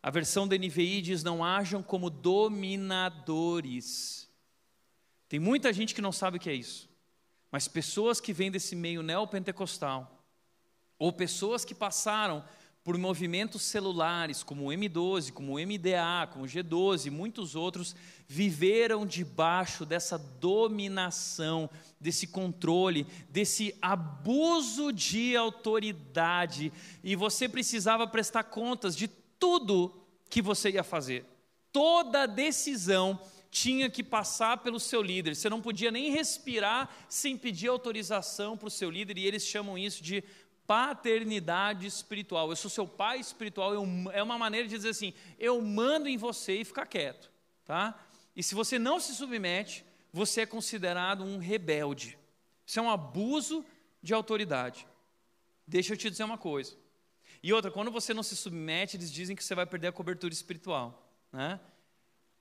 [0.01, 4.29] A versão da NVI diz: Não ajam como dominadores.
[5.27, 6.87] Tem muita gente que não sabe o que é isso,
[7.55, 10.21] mas pessoas que vêm desse meio neopentecostal
[10.99, 12.43] ou pessoas que passaram
[12.83, 17.95] por movimentos celulares, como o M12, como o MDA, como o G12 e muitos outros,
[18.27, 28.97] viveram debaixo dessa dominação, desse controle, desse abuso de autoridade, e você precisava prestar contas
[28.97, 29.95] de tudo
[30.29, 31.23] que você ia fazer.
[31.71, 33.17] Toda decisão
[33.55, 35.33] tinha que passar pelo seu líder.
[35.33, 39.77] Você não podia nem respirar sem pedir autorização para o seu líder, e eles chamam
[39.77, 40.21] isso de
[40.67, 42.49] paternidade espiritual.
[42.49, 46.17] Eu sou seu pai espiritual, eu, é uma maneira de dizer assim: eu mando em
[46.17, 47.31] você e ficar quieto,
[47.63, 47.97] tá?
[48.35, 52.19] E se você não se submete, você é considerado um rebelde.
[52.65, 53.63] Isso é um abuso
[54.03, 54.85] de autoridade.
[55.65, 56.75] Deixa eu te dizer uma coisa.
[57.41, 60.33] E outra, quando você não se submete, eles dizem que você vai perder a cobertura
[60.33, 61.57] espiritual, né?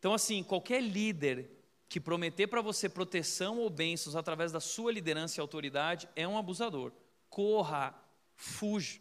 [0.05, 1.48] Então, assim, qualquer líder
[1.88, 6.36] que prometer para você proteção ou bênçãos através da sua liderança e autoridade é um
[6.36, 6.92] abusador.
[7.30, 7.94] Corra
[8.36, 9.00] Fuge.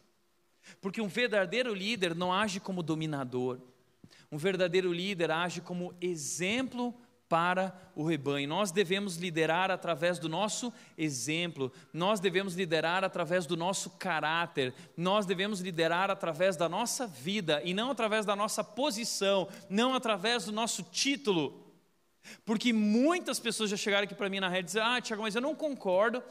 [0.79, 3.59] Porque um verdadeiro líder não age como dominador.
[4.31, 6.95] Um verdadeiro líder age como exemplo
[7.33, 8.47] para o rebanho.
[8.47, 15.25] Nós devemos liderar através do nosso exemplo, nós devemos liderar através do nosso caráter, nós
[15.25, 20.51] devemos liderar através da nossa vida e não através da nossa posição, não através do
[20.51, 21.73] nosso título.
[22.45, 25.33] Porque muitas pessoas já chegaram aqui para mim na rede e dizem: Ah, Tiago, mas
[25.33, 26.21] eu não concordo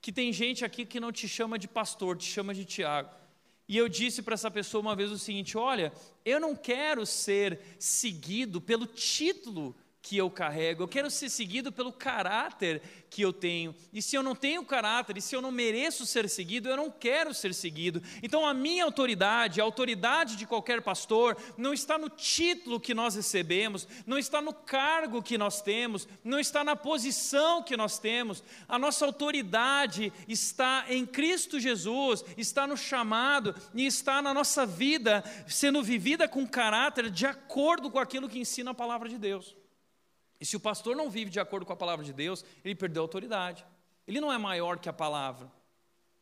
[0.00, 3.10] que tem gente aqui que não te chama de pastor, te chama de Tiago.
[3.68, 5.92] E eu disse para essa pessoa uma vez o seguinte: Olha,
[6.24, 9.74] eu não quero ser seguido pelo título
[10.06, 12.80] que eu carrego, eu quero ser seguido pelo caráter
[13.10, 13.74] que eu tenho.
[13.92, 16.88] E se eu não tenho caráter, e se eu não mereço ser seguido, eu não
[16.88, 18.00] quero ser seguido.
[18.22, 23.16] Então a minha autoridade, a autoridade de qualquer pastor, não está no título que nós
[23.16, 28.44] recebemos, não está no cargo que nós temos, não está na posição que nós temos.
[28.68, 35.24] A nossa autoridade está em Cristo Jesus, está no chamado e está na nossa vida
[35.48, 39.65] sendo vivida com caráter de acordo com aquilo que ensina a palavra de Deus.
[40.40, 43.02] E se o pastor não vive de acordo com a palavra de Deus, ele perdeu
[43.02, 43.64] a autoridade.
[44.06, 45.50] Ele não é maior que a palavra.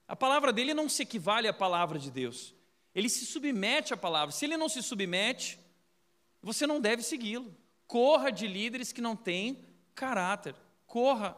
[0.06, 2.54] A palavra dele não se equivale à palavra de Deus.
[2.94, 4.32] Ele se submete à palavra.
[4.32, 5.58] Se ele não se submete,
[6.40, 7.54] você não deve segui-lo.
[7.86, 10.54] Corra de líderes que não têm caráter.
[10.86, 11.36] Corra.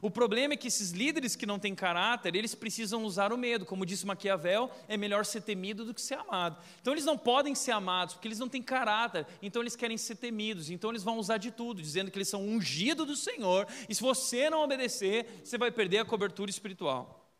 [0.00, 3.66] O problema é que esses líderes que não têm caráter, eles precisam usar o medo.
[3.66, 6.56] Como disse Maquiavel, é melhor ser temido do que ser amado.
[6.80, 9.26] Então eles não podem ser amados, porque eles não têm caráter.
[9.42, 10.70] Então eles querem ser temidos.
[10.70, 13.66] Então eles vão usar de tudo, dizendo que eles são ungidos do Senhor.
[13.88, 17.30] E se você não obedecer, você vai perder a cobertura espiritual.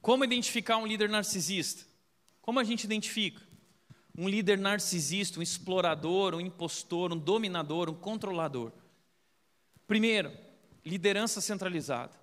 [0.00, 1.84] Como identificar um líder narcisista?
[2.40, 3.42] Como a gente identifica?
[4.16, 8.72] Um líder narcisista, um explorador, um impostor, um dominador, um controlador.
[9.86, 10.32] Primeiro,
[10.88, 12.14] Liderança centralizada.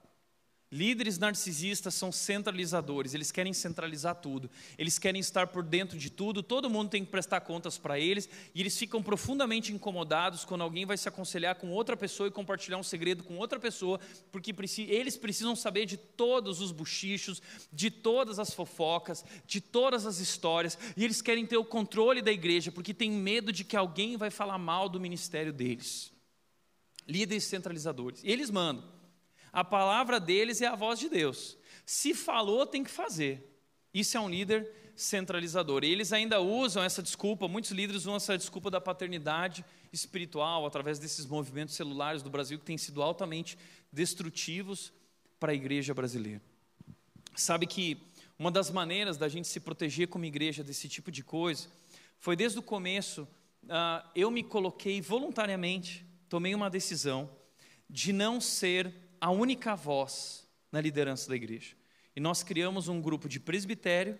[0.72, 6.42] Líderes narcisistas são centralizadores, eles querem centralizar tudo, eles querem estar por dentro de tudo,
[6.42, 10.84] todo mundo tem que prestar contas para eles, e eles ficam profundamente incomodados quando alguém
[10.84, 14.00] vai se aconselhar com outra pessoa e compartilhar um segredo com outra pessoa,
[14.32, 14.52] porque
[14.90, 17.40] eles precisam saber de todos os bochichos,
[17.72, 22.32] de todas as fofocas, de todas as histórias, e eles querem ter o controle da
[22.32, 26.15] igreja, porque tem medo de que alguém vai falar mal do ministério deles
[27.08, 28.24] líderes centralizadores.
[28.24, 28.84] E eles mandam.
[29.52, 31.58] A palavra deles é a voz de Deus.
[31.86, 33.60] Se falou, tem que fazer.
[33.94, 35.84] Isso é um líder centralizador.
[35.84, 41.00] E eles ainda usam essa desculpa, muitos líderes usam essa desculpa da paternidade espiritual através
[41.00, 43.58] desses movimentos celulares do Brasil que têm sido altamente
[43.92, 44.92] destrutivos
[45.40, 46.42] para a igreja brasileira.
[47.36, 47.98] Sabe que
[48.38, 51.70] uma das maneiras da gente se proteger como igreja desse tipo de coisa
[52.18, 53.28] foi desde o começo,
[53.64, 57.30] uh, eu me coloquei voluntariamente tomei uma decisão
[57.90, 61.78] de não ser a única voz na liderança da igreja.
[62.14, 64.20] E nós criamos um grupo de presbitério,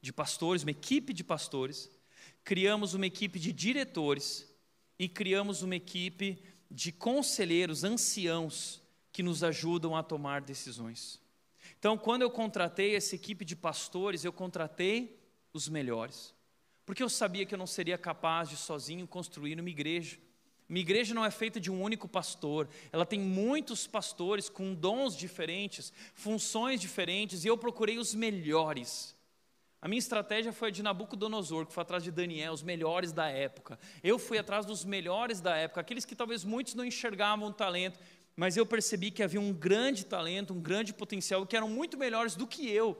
[0.00, 1.90] de pastores, uma equipe de pastores,
[2.42, 4.50] criamos uma equipe de diretores
[4.98, 8.80] e criamos uma equipe de conselheiros, anciãos,
[9.12, 11.20] que nos ajudam a tomar decisões.
[11.78, 15.20] Então, quando eu contratei essa equipe de pastores, eu contratei
[15.52, 16.34] os melhores,
[16.86, 20.16] porque eu sabia que eu não seria capaz de sozinho construir uma igreja.
[20.72, 25.14] Minha igreja não é feita de um único pastor, ela tem muitos pastores com dons
[25.14, 29.14] diferentes, funções diferentes, e eu procurei os melhores.
[29.82, 33.28] A minha estratégia foi a de Nabucodonosor, que foi atrás de Daniel, os melhores da
[33.28, 33.78] época.
[34.02, 38.00] Eu fui atrás dos melhores da época, aqueles que talvez muitos não enxergavam o talento,
[38.34, 42.34] mas eu percebi que havia um grande talento, um grande potencial, que eram muito melhores
[42.34, 42.96] do que eu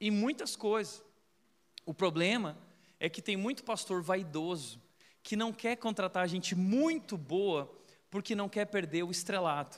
[0.00, 1.02] em muitas coisas.
[1.84, 2.56] O problema
[3.00, 4.80] é que tem muito pastor vaidoso,
[5.26, 7.68] que não quer contratar gente muito boa
[8.08, 9.76] porque não quer perder o estrelado,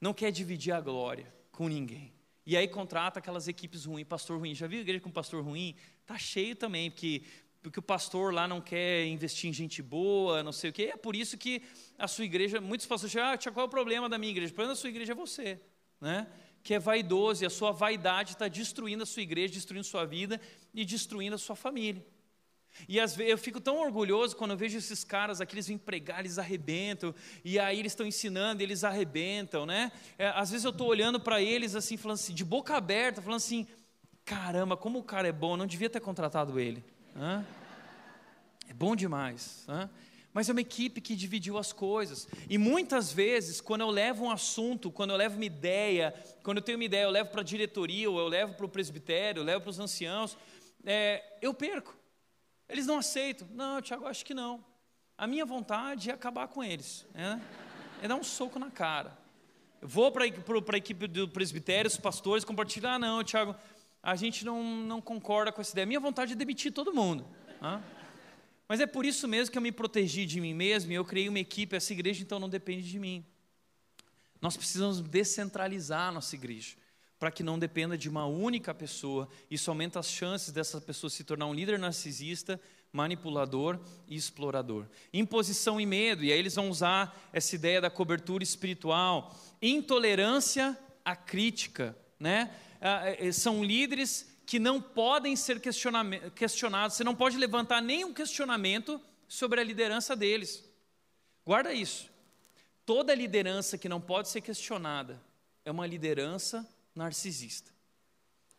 [0.00, 2.14] não quer dividir a glória com ninguém.
[2.46, 4.54] E aí contrata aquelas equipes ruins, pastor ruim.
[4.54, 5.76] Já viu igreja com pastor ruim?
[6.06, 7.22] Tá cheio também, porque
[7.60, 10.92] porque o pastor lá não quer investir em gente boa, não sei o quê.
[10.94, 11.62] É por isso que
[11.98, 14.50] a sua igreja, muitos pastores dizem, ah, qual é o problema da minha igreja?
[14.50, 15.60] O problema da sua igreja é você,
[16.00, 16.26] né?
[16.62, 20.40] Que é vaidoso e a sua vaidade está destruindo a sua igreja, destruindo sua vida
[20.72, 22.02] e destruindo a sua família.
[22.88, 25.78] E às vezes eu fico tão orgulhoso quando eu vejo esses caras aqui, eles vêm
[25.78, 27.14] pregar, eles arrebentam,
[27.44, 29.92] e aí eles estão ensinando, eles arrebentam, né?
[30.18, 33.36] É, às vezes eu estou olhando para eles assim, falando assim, de boca aberta, falando
[33.36, 33.66] assim:
[34.24, 36.84] caramba, como o cara é bom, não devia ter contratado ele.
[37.16, 37.44] Hã?
[38.68, 39.64] É bom demais.
[39.68, 39.90] Hã?
[40.32, 42.28] Mas é uma equipe que dividiu as coisas.
[42.48, 46.14] E muitas vezes, quando eu levo um assunto, quando eu levo uma ideia,
[46.44, 48.68] quando eu tenho uma ideia, eu levo para a diretoria, ou eu levo para o
[48.68, 50.38] presbitério, eu levo para os anciãos,
[50.84, 51.99] é, eu perco.
[52.70, 53.48] Eles não aceitam.
[53.52, 54.64] Não, Tiago, acho que não.
[55.18, 57.04] A minha vontade é acabar com eles.
[57.12, 57.42] Né?
[58.00, 59.18] É dar um soco na cara.
[59.82, 62.94] Eu vou para a equipe do presbitério, os pastores compartilhar.
[62.94, 63.56] Ah, não, Tiago,
[64.02, 65.86] a gente não, não concorda com essa ideia.
[65.86, 67.26] Minha vontade é demitir todo mundo.
[68.68, 71.28] Mas é por isso mesmo que eu me protegi de mim mesmo e eu criei
[71.28, 71.74] uma equipe.
[71.74, 73.26] Essa igreja então não depende de mim.
[74.40, 76.79] Nós precisamos descentralizar a nossa igreja
[77.20, 79.28] para que não dependa de uma única pessoa.
[79.50, 82.58] Isso aumenta as chances dessa pessoa se tornar um líder narcisista,
[82.90, 84.86] manipulador e explorador.
[85.12, 89.38] Imposição e medo, e aí eles vão usar essa ideia da cobertura espiritual.
[89.60, 92.50] Intolerância à crítica, né?
[92.80, 98.98] Ah, eh, são líderes que não podem ser questionados, você não pode levantar nenhum questionamento
[99.28, 100.64] sobre a liderança deles.
[101.44, 102.08] Guarda isso.
[102.86, 105.20] Toda liderança que não pode ser questionada
[105.66, 107.70] é uma liderança narcisista.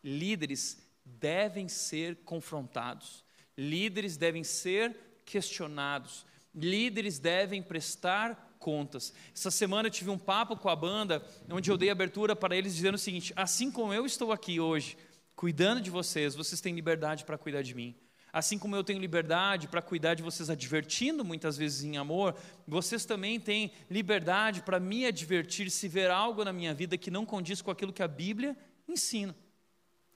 [0.03, 3.23] Líderes devem ser confrontados,
[3.57, 9.13] líderes devem ser questionados, líderes devem prestar contas.
[9.33, 12.75] Essa semana eu tive um papo com a banda, onde eu dei abertura para eles
[12.75, 14.97] dizendo o seguinte: assim como eu estou aqui hoje,
[15.35, 17.95] cuidando de vocês, vocês têm liberdade para cuidar de mim.
[18.33, 23.03] Assim como eu tenho liberdade para cuidar de vocês, advertindo muitas vezes em amor, vocês
[23.03, 27.61] também têm liberdade para me advertir se ver algo na minha vida que não condiz
[27.61, 28.55] com aquilo que a Bíblia
[28.87, 29.35] ensina.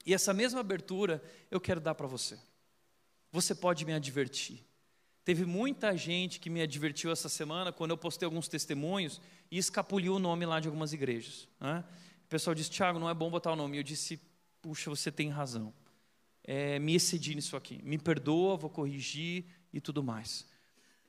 [0.05, 2.39] E essa mesma abertura eu quero dar para você.
[3.31, 4.63] Você pode me advertir.
[5.25, 9.19] Teve muita gente que me advertiu essa semana quando eu postei alguns testemunhos
[9.51, 11.49] e escapuliu o nome lá de algumas igrejas.
[11.59, 11.83] Né?
[12.23, 13.77] O pessoal disse: Tiago, não é bom botar o nome.
[13.77, 14.21] Eu disse:
[14.61, 15.73] Puxa, você tem razão
[16.45, 17.81] é, me excedi nisso aqui.
[17.83, 20.47] Me perdoa, vou corrigir e tudo mais.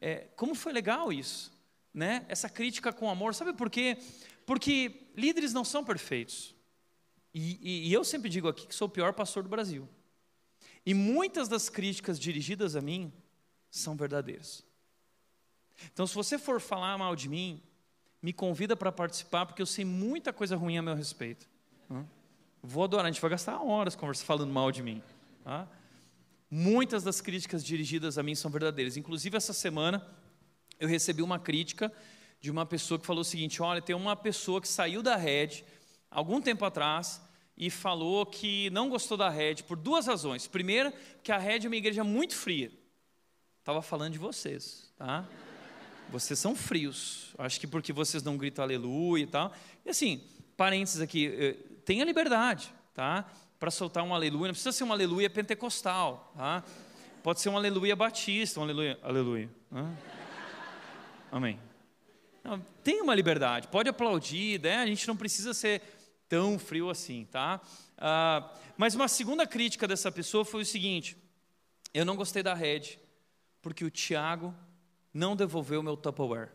[0.01, 1.53] É, como foi legal isso?
[1.93, 2.25] Né?
[2.29, 3.35] Essa crítica com amor.
[3.35, 3.99] Sabe por quê?
[4.47, 6.55] Porque líderes não são perfeitos.
[7.35, 9.87] E, e, e eu sempre digo aqui que sou o pior pastor do Brasil.
[10.85, 13.13] E muitas das críticas dirigidas a mim
[13.71, 14.65] são verdadeiras.
[15.93, 17.63] Então, se você for falar mal de mim,
[18.23, 21.47] me convida para participar, porque eu sei muita coisa ruim a meu respeito.
[22.63, 25.03] Vou adorar, a gente vai gastar horas conversando, falando mal de mim.
[26.51, 28.97] Muitas das críticas dirigidas a mim são verdadeiras.
[28.97, 30.07] Inclusive, essa semana,
[30.79, 31.93] eu recebi uma crítica
[32.41, 35.65] de uma pessoa que falou o seguinte: olha, tem uma pessoa que saiu da rede
[36.11, 37.21] algum tempo atrás
[37.57, 40.47] e falou que não gostou da rede por duas razões.
[40.47, 40.93] Primeiro,
[41.23, 42.71] que a rede é uma igreja muito fria.
[43.61, 45.27] Estava falando de vocês, tá?
[46.11, 47.35] Vocês são frios.
[47.39, 49.53] Acho que porque vocês não gritam aleluia e tal.
[49.85, 50.23] E assim,
[50.57, 53.29] parênteses aqui, eh, tenha liberdade, tá?
[53.59, 56.63] Para soltar um aleluia, não precisa ser um aleluia pentecostal, tá?
[57.23, 59.51] pode ser um aleluia batista, um aleluia, aleluia.
[61.33, 61.59] Amém.
[62.45, 64.77] Não, tem uma liberdade, pode aplaudir, né?
[64.77, 65.83] a gente não precisa ser
[66.29, 67.61] tão frio assim, tá?
[67.99, 71.17] Ah, mas uma segunda crítica dessa pessoa foi o seguinte:
[71.93, 73.01] eu não gostei da rede,
[73.63, 74.55] porque o Tiago
[75.13, 76.51] não devolveu meu Tupperware.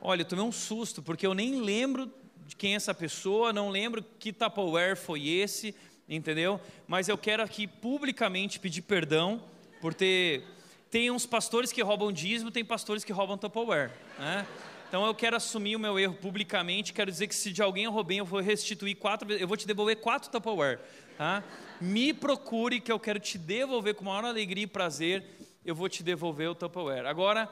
[0.00, 2.10] Olha, eu tomei um susto, porque eu nem lembro
[2.46, 5.74] de quem é essa pessoa, não lembro que Tupperware foi esse,
[6.08, 6.60] entendeu?
[6.86, 9.42] Mas eu quero aqui publicamente pedir perdão
[9.80, 10.44] por ter.
[10.88, 14.46] Tem uns pastores que roubam dízimo, tem pastores que roubam Tupperware, né?
[14.88, 17.90] Então eu quero assumir o meu erro publicamente, quero dizer que se de alguém eu
[17.90, 20.78] roubei, eu vou restituir quatro eu vou te devolver quatro Tupperware,
[21.18, 21.42] tá?
[21.80, 25.24] Me procure que eu quero te devolver com maior alegria e prazer,
[25.64, 27.06] eu vou te devolver o Tupperware.
[27.06, 27.50] Agora,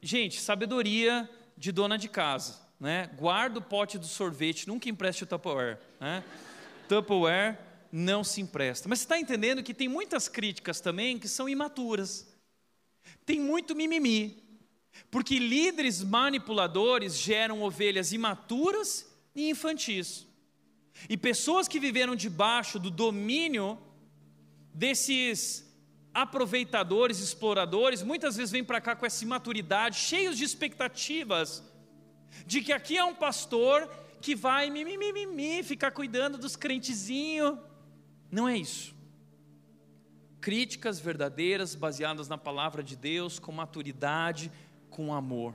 [0.00, 3.08] gente, sabedoria de dona de casa né?
[3.16, 6.24] Guarda o pote do sorvete, nunca empreste o Tupperware, né?
[6.88, 7.56] Tupperware
[7.92, 8.88] não se empresta.
[8.88, 12.26] Mas você está entendendo que tem muitas críticas também que são imaturas.
[13.24, 14.42] Tem muito mimimi.
[15.12, 20.26] Porque líderes manipuladores geram ovelhas imaturas e infantis.
[21.08, 23.78] E pessoas que viveram debaixo do domínio
[24.74, 25.64] desses
[26.12, 31.62] aproveitadores, exploradores, muitas vezes vêm para cá com essa imaturidade, cheios de expectativas
[32.46, 33.88] de que aqui é um pastor
[34.20, 37.58] que vai mimimi, ficar cuidando dos crentezinhos.
[38.30, 38.94] Não é isso.
[40.40, 44.50] Críticas verdadeiras, baseadas na palavra de Deus, com maturidade,
[44.90, 45.54] com amor.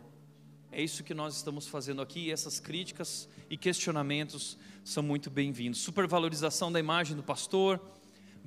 [0.72, 5.80] É isso que nós estamos fazendo aqui, e essas críticas e questionamentos são muito bem-vindos.
[5.80, 7.82] Supervalorização da imagem do pastor,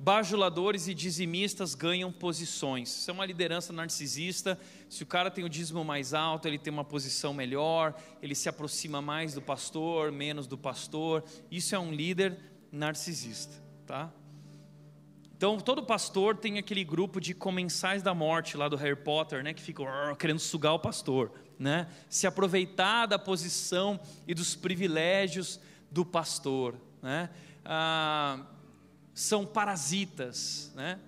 [0.03, 2.89] bajuladores e dizimistas ganham posições.
[2.89, 4.57] Isso é uma liderança narcisista.
[4.89, 8.49] Se o cara tem o dízimo mais alto, ele tem uma posição melhor, ele se
[8.49, 11.23] aproxima mais do pastor, menos do pastor.
[11.51, 12.35] Isso é um líder
[12.71, 14.11] narcisista, tá?
[15.37, 19.53] Então, todo pastor tem aquele grupo de comensais da morte lá do Harry Potter, né,
[19.53, 19.85] que ficam
[20.17, 21.87] querendo sugar o pastor, né?
[22.09, 25.59] Se aproveitar da posição e dos privilégios
[25.91, 27.29] do pastor, né?
[27.63, 28.45] Ah,
[29.13, 30.99] são parasitas, né?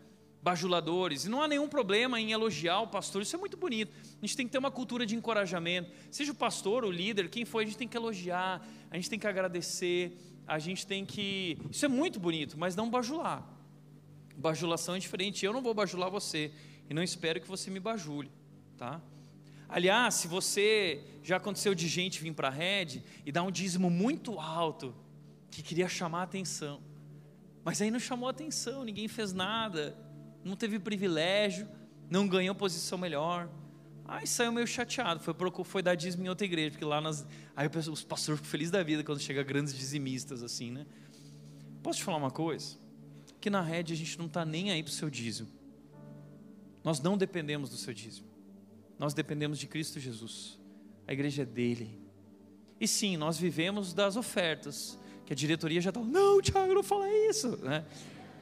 [0.44, 3.96] bajuladores, e não há nenhum problema em elogiar o pastor, isso é muito bonito.
[4.22, 5.90] A gente tem que ter uma cultura de encorajamento.
[6.12, 9.18] Seja o pastor, o líder, quem for, a gente tem que elogiar, a gente tem
[9.18, 11.58] que agradecer, a gente tem que.
[11.72, 13.48] Isso é muito bonito, mas não bajular.
[14.36, 15.46] Bajulação é diferente.
[15.46, 16.52] Eu não vou bajular você
[16.90, 18.30] e não espero que você me bajule,
[18.78, 19.02] tá?
[19.70, 23.90] Aliás, se você já aconteceu de gente vir para a rede e dar um dízimo
[23.90, 24.94] muito alto,
[25.50, 26.82] que queria chamar a atenção,
[27.64, 29.96] mas aí não chamou atenção, ninguém fez nada,
[30.44, 31.68] não teve privilégio,
[32.10, 33.50] não ganhou posição melhor.
[34.06, 35.34] Aí saiu meio chateado, foi,
[35.64, 37.26] foi dar dízimo em outra igreja, porque lá nas.
[37.56, 40.86] Aí os pastores ficam felizes da vida quando chega grandes dizimistas assim, né?
[41.82, 42.78] Posso te falar uma coisa?
[43.40, 45.50] Que na rede a gente não está nem aí para o seu dízimo.
[46.84, 48.28] Nós não dependemos do seu dízimo.
[49.00, 50.60] Nós dependemos de Cristo Jesus.
[51.08, 52.00] A igreja é dele.
[52.80, 55.00] E sim, nós vivemos das ofertas,
[55.34, 57.84] que a diretoria já está, não, Tiago, não fala isso, né?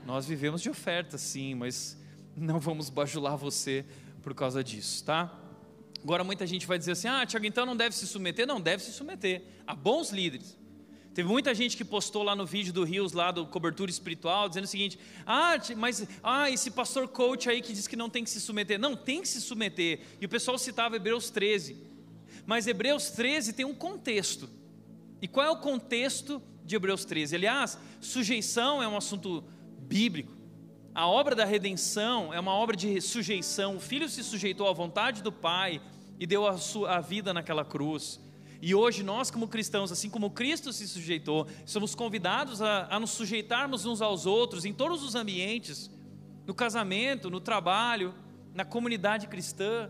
[0.06, 1.98] Nós vivemos de ofertas, sim, mas
[2.36, 3.86] não vamos bajular você
[4.22, 5.34] por causa disso, tá?
[6.04, 8.46] Agora muita gente vai dizer assim: ah, Tiago, então não deve se submeter?
[8.46, 10.58] Não, deve se submeter a bons líderes.
[11.14, 14.66] Teve muita gente que postou lá no vídeo do Rios, lá do Cobertura Espiritual, dizendo
[14.66, 18.30] o seguinte: ah, mas ah, esse pastor coach aí que diz que não tem que
[18.30, 18.80] se submeter.
[18.80, 20.02] Não, tem que se submeter.
[20.20, 21.78] E o pessoal citava Hebreus 13.
[22.46, 24.50] Mas Hebreus 13 tem um contexto.
[25.22, 27.36] E qual é o contexto de Hebreus 13?
[27.36, 29.44] Aliás, sujeição é um assunto
[29.80, 30.32] bíblico.
[30.94, 33.78] A obra da redenção é uma obra de sujeição.
[33.78, 35.82] O filho se sujeitou à vontade do Pai
[36.20, 38.20] e deu a, sua, a vida naquela cruz.
[38.62, 43.12] E hoje nós, como cristãos, assim como Cristo se sujeitou, somos convidados a, a nos
[43.12, 45.90] sujeitarmos uns aos outros em todos os ambientes
[46.46, 48.14] no casamento, no trabalho,
[48.54, 49.90] na comunidade cristã.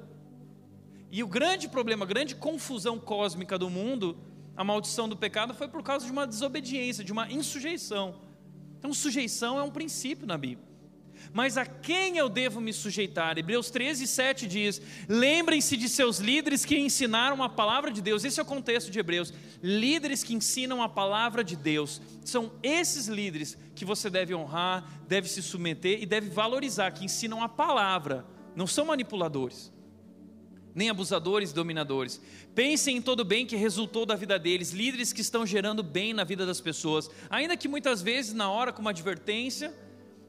[1.11, 4.17] E o grande problema, a grande confusão cósmica do mundo,
[4.62, 8.16] a maldição do pecado, foi por causa de uma desobediência, de uma insujeição.
[8.78, 10.70] Então, sujeição é um princípio na Bíblia.
[11.34, 13.38] Mas a quem eu devo me sujeitar?
[13.38, 18.24] Hebreus 13, 7 diz: Lembrem-se de seus líderes que ensinaram a palavra de Deus.
[18.24, 19.34] Esse é o contexto de Hebreus.
[19.62, 22.01] Líderes que ensinam a palavra de Deus.
[22.24, 27.43] São esses líderes que você deve honrar, deve se submeter e deve valorizar, que ensinam
[27.43, 28.26] a palavra.
[28.55, 29.72] Não são manipuladores
[30.74, 32.22] nem abusadores e dominadores.
[32.55, 36.13] Pensem em todo o bem que resultou da vida deles, líderes que estão gerando bem
[36.13, 39.74] na vida das pessoas, ainda que muitas vezes, na hora, com uma advertência,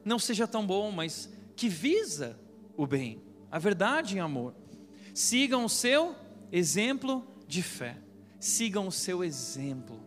[0.03, 2.39] não seja tão bom, mas que visa
[2.75, 3.21] o bem,
[3.51, 4.53] a verdade em amor.
[5.13, 6.15] Sigam o seu
[6.51, 7.97] exemplo de fé.
[8.39, 10.01] Sigam o seu exemplo.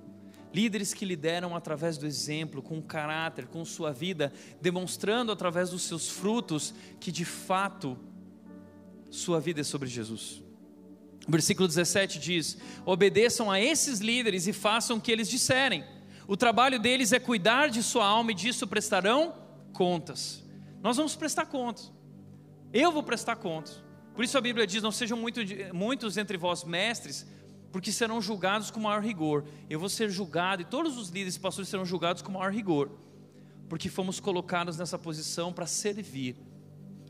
[0.52, 6.08] Líderes que lideram através do exemplo, com caráter, com sua vida, demonstrando através dos seus
[6.08, 7.98] frutos que de fato
[9.10, 10.42] sua vida é sobre Jesus.
[11.26, 15.84] O versículo 17 diz: Obedeçam a esses líderes e façam o que eles disserem.
[16.28, 19.34] O trabalho deles é cuidar de sua alma e disso prestarão
[19.72, 20.44] contas.
[20.82, 21.92] Nós vamos prestar contas.
[22.72, 23.82] Eu vou prestar contas.
[24.14, 25.40] Por isso a Bíblia diz: Não sejam muito,
[25.72, 27.26] muitos entre vós mestres,
[27.72, 29.44] porque serão julgados com maior rigor.
[29.68, 32.90] Eu vou ser julgado, e todos os líderes e pastores serão julgados com maior rigor,
[33.68, 36.36] porque fomos colocados nessa posição para servir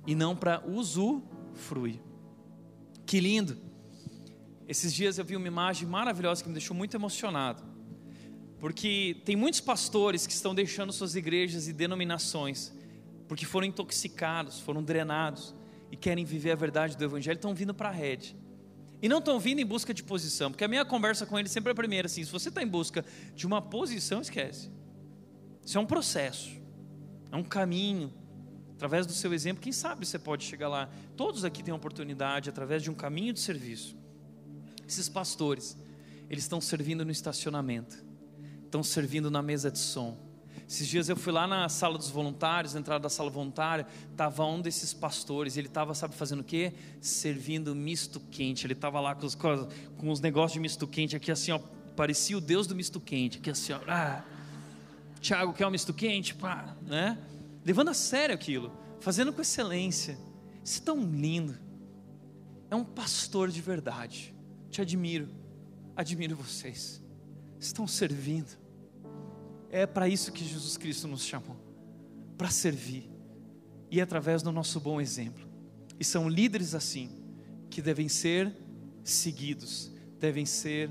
[0.06, 1.35] e não para usufruir.
[3.04, 3.56] Que lindo!
[4.68, 7.62] Esses dias eu vi uma imagem maravilhosa que me deixou muito emocionado.
[8.58, 12.72] Porque tem muitos pastores que estão deixando suas igrejas e denominações,
[13.28, 15.54] porque foram intoxicados, foram drenados
[15.90, 18.36] e querem viver a verdade do Evangelho, estão vindo para a rede.
[19.00, 21.70] E não estão vindo em busca de posição, porque a minha conversa com eles sempre
[21.70, 23.04] é a primeira assim: se você está em busca
[23.34, 24.70] de uma posição, esquece.
[25.64, 26.50] Isso é um processo,
[27.30, 28.12] é um caminho.
[28.76, 30.88] Através do seu exemplo, quem sabe você pode chegar lá.
[31.16, 33.96] Todos aqui têm oportunidade, através de um caminho de serviço.
[34.86, 35.76] Esses pastores,
[36.30, 38.06] eles estão servindo no estacionamento
[38.66, 40.16] estão servindo na mesa de som.
[40.68, 44.44] Esses dias eu fui lá na sala dos voluntários, na entrada da sala voluntária, estava
[44.44, 46.72] um desses pastores, ele estava, sabe, fazendo o quê?
[47.00, 48.66] Servindo misto quente.
[48.66, 51.60] Ele estava lá com os, com os negócios de misto quente aqui assim, ó,
[51.94, 54.24] parecia o Deus do misto quente, aqui assim, ó, ah,
[55.20, 57.16] Tiago quer um misto quente, pá, né?
[57.66, 60.16] Levando a sério aquilo, fazendo com excelência.
[60.62, 61.58] Isso é tão lindo.
[62.70, 64.32] É um pastor de verdade.
[64.70, 65.28] Te admiro,
[65.96, 67.02] admiro vocês
[67.58, 68.56] estão servindo.
[69.68, 71.56] É para isso que Jesus Cristo nos chamou
[72.38, 73.10] para servir
[73.90, 75.44] e através do nosso bom exemplo.
[75.98, 77.10] E são líderes assim
[77.68, 78.54] que devem ser
[79.02, 79.90] seguidos,
[80.20, 80.88] devem ser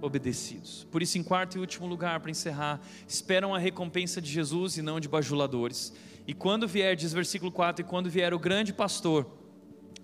[0.00, 0.86] obedecidos.
[0.90, 4.82] Por isso, em quarto e último lugar, para encerrar, esperam a recompensa de Jesus e
[4.82, 5.92] não de bajuladores.
[6.26, 9.26] E quando vier, diz versículo 4, e quando vier o grande pastor,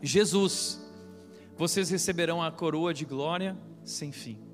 [0.01, 0.81] Jesus,
[1.57, 4.53] vocês receberão a coroa de glória sem fim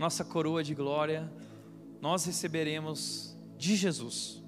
[0.00, 1.30] nossa coroa de glória,
[2.00, 4.42] nós receberemos de Jesus.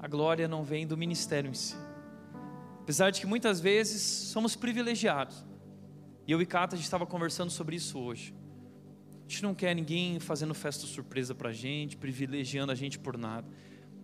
[0.00, 1.76] A glória não vem do ministério em si.
[2.80, 5.46] Apesar de que muitas vezes somos privilegiados.
[6.26, 8.34] E eu e Cata a gente estava conversando sobre isso hoje.
[9.24, 13.16] A gente não quer ninguém fazendo festa surpresa para a gente, privilegiando a gente por
[13.16, 13.46] nada.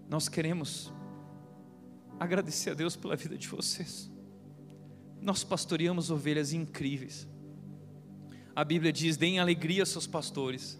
[0.08, 0.92] Nós queremos
[2.20, 4.10] agradecer a Deus pela vida de vocês.
[5.22, 7.26] Nós pastoreamos ovelhas incríveis.
[8.54, 10.78] A Bíblia diz: deem alegria aos seus pastores.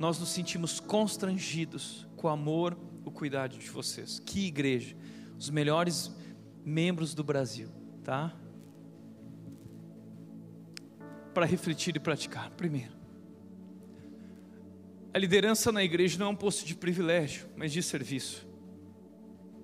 [0.00, 4.18] Nós nos sentimos constrangidos com o amor, o cuidado de vocês.
[4.18, 4.96] Que igreja!
[5.38, 6.10] Os melhores
[6.64, 7.68] membros do Brasil,
[8.02, 8.34] tá?
[11.32, 12.50] Para refletir e praticar.
[12.50, 12.92] Primeiro,
[15.14, 18.51] a liderança na igreja não é um posto de privilégio, mas de serviço.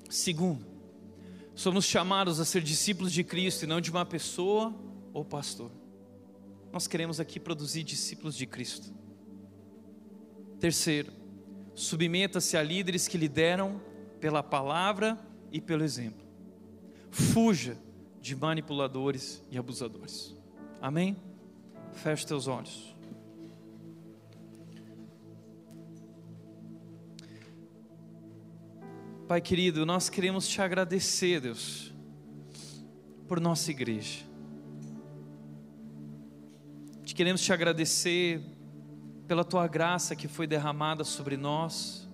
[0.09, 0.65] Segundo,
[1.55, 4.75] somos chamados a ser discípulos de Cristo e não de uma pessoa
[5.13, 5.71] ou pastor.
[6.73, 8.93] Nós queremos aqui produzir discípulos de Cristo.
[10.61, 11.13] Terceiro,
[11.75, 13.81] submeta-se a líderes que lideram
[14.21, 15.19] pela palavra
[15.53, 16.27] e pelo exemplo.
[17.11, 17.77] Fuja
[18.21, 20.35] de manipuladores e abusadores.
[20.81, 21.17] Amém?
[21.93, 22.95] Feche teus olhos.
[29.29, 31.93] Pai querido, nós queremos te agradecer, Deus,
[33.29, 34.25] por nossa igreja.
[37.05, 38.41] Te queremos te agradecer
[39.27, 42.09] pela tua graça que foi derramada sobre nós,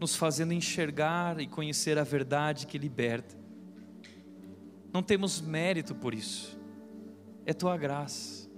[0.00, 3.36] nos fazendo enxergar e conhecer a verdade que liberta.
[4.94, 6.58] Não temos mérito por isso,
[7.44, 8.50] é tua graça.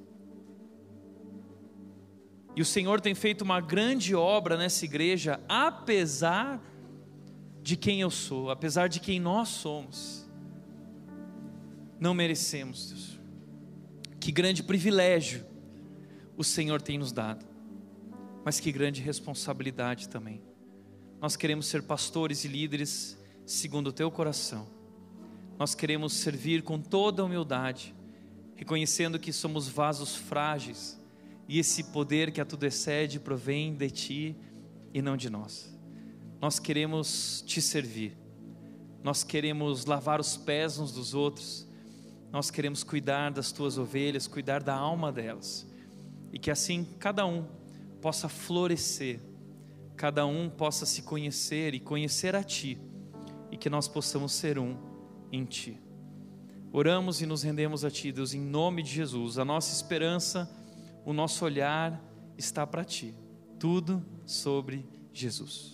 [2.55, 6.74] E o Senhor tem feito uma grande obra nessa igreja, apesar de
[7.65, 10.29] de quem eu sou, apesar de quem nós somos.
[11.99, 13.19] Não merecemos, Deus.
[14.21, 15.47] Que grande privilégio
[16.37, 17.47] o Senhor tem nos dado,
[18.45, 20.43] mas que grande responsabilidade também.
[21.23, 24.67] Nós queremos ser pastores e líderes segundo o teu coração.
[25.59, 27.95] Nós queremos servir com toda humildade,
[28.57, 31.01] reconhecendo que somos vasos frágeis
[31.49, 34.37] e esse poder que a tudo excede provém de ti
[34.93, 35.74] e não de nós.
[36.45, 38.15] Nós queremos te servir,
[39.03, 41.67] nós queremos lavar os pés uns dos outros,
[42.31, 45.67] nós queremos cuidar das tuas ovelhas, cuidar da alma delas,
[46.31, 47.47] e que assim cada um
[48.03, 49.21] possa florescer,
[49.97, 52.79] cada um possa se conhecer e conhecer a Ti,
[53.51, 54.77] e que nós possamos ser um
[55.33, 55.81] em Ti.
[56.71, 59.39] Oramos e nos rendemos a Ti, Deus, em nome de Jesus.
[59.39, 60.55] A nossa esperança,
[61.07, 62.05] o nosso olhar
[62.37, 63.15] está para Ti,
[63.59, 65.74] tudo sobre Jesus.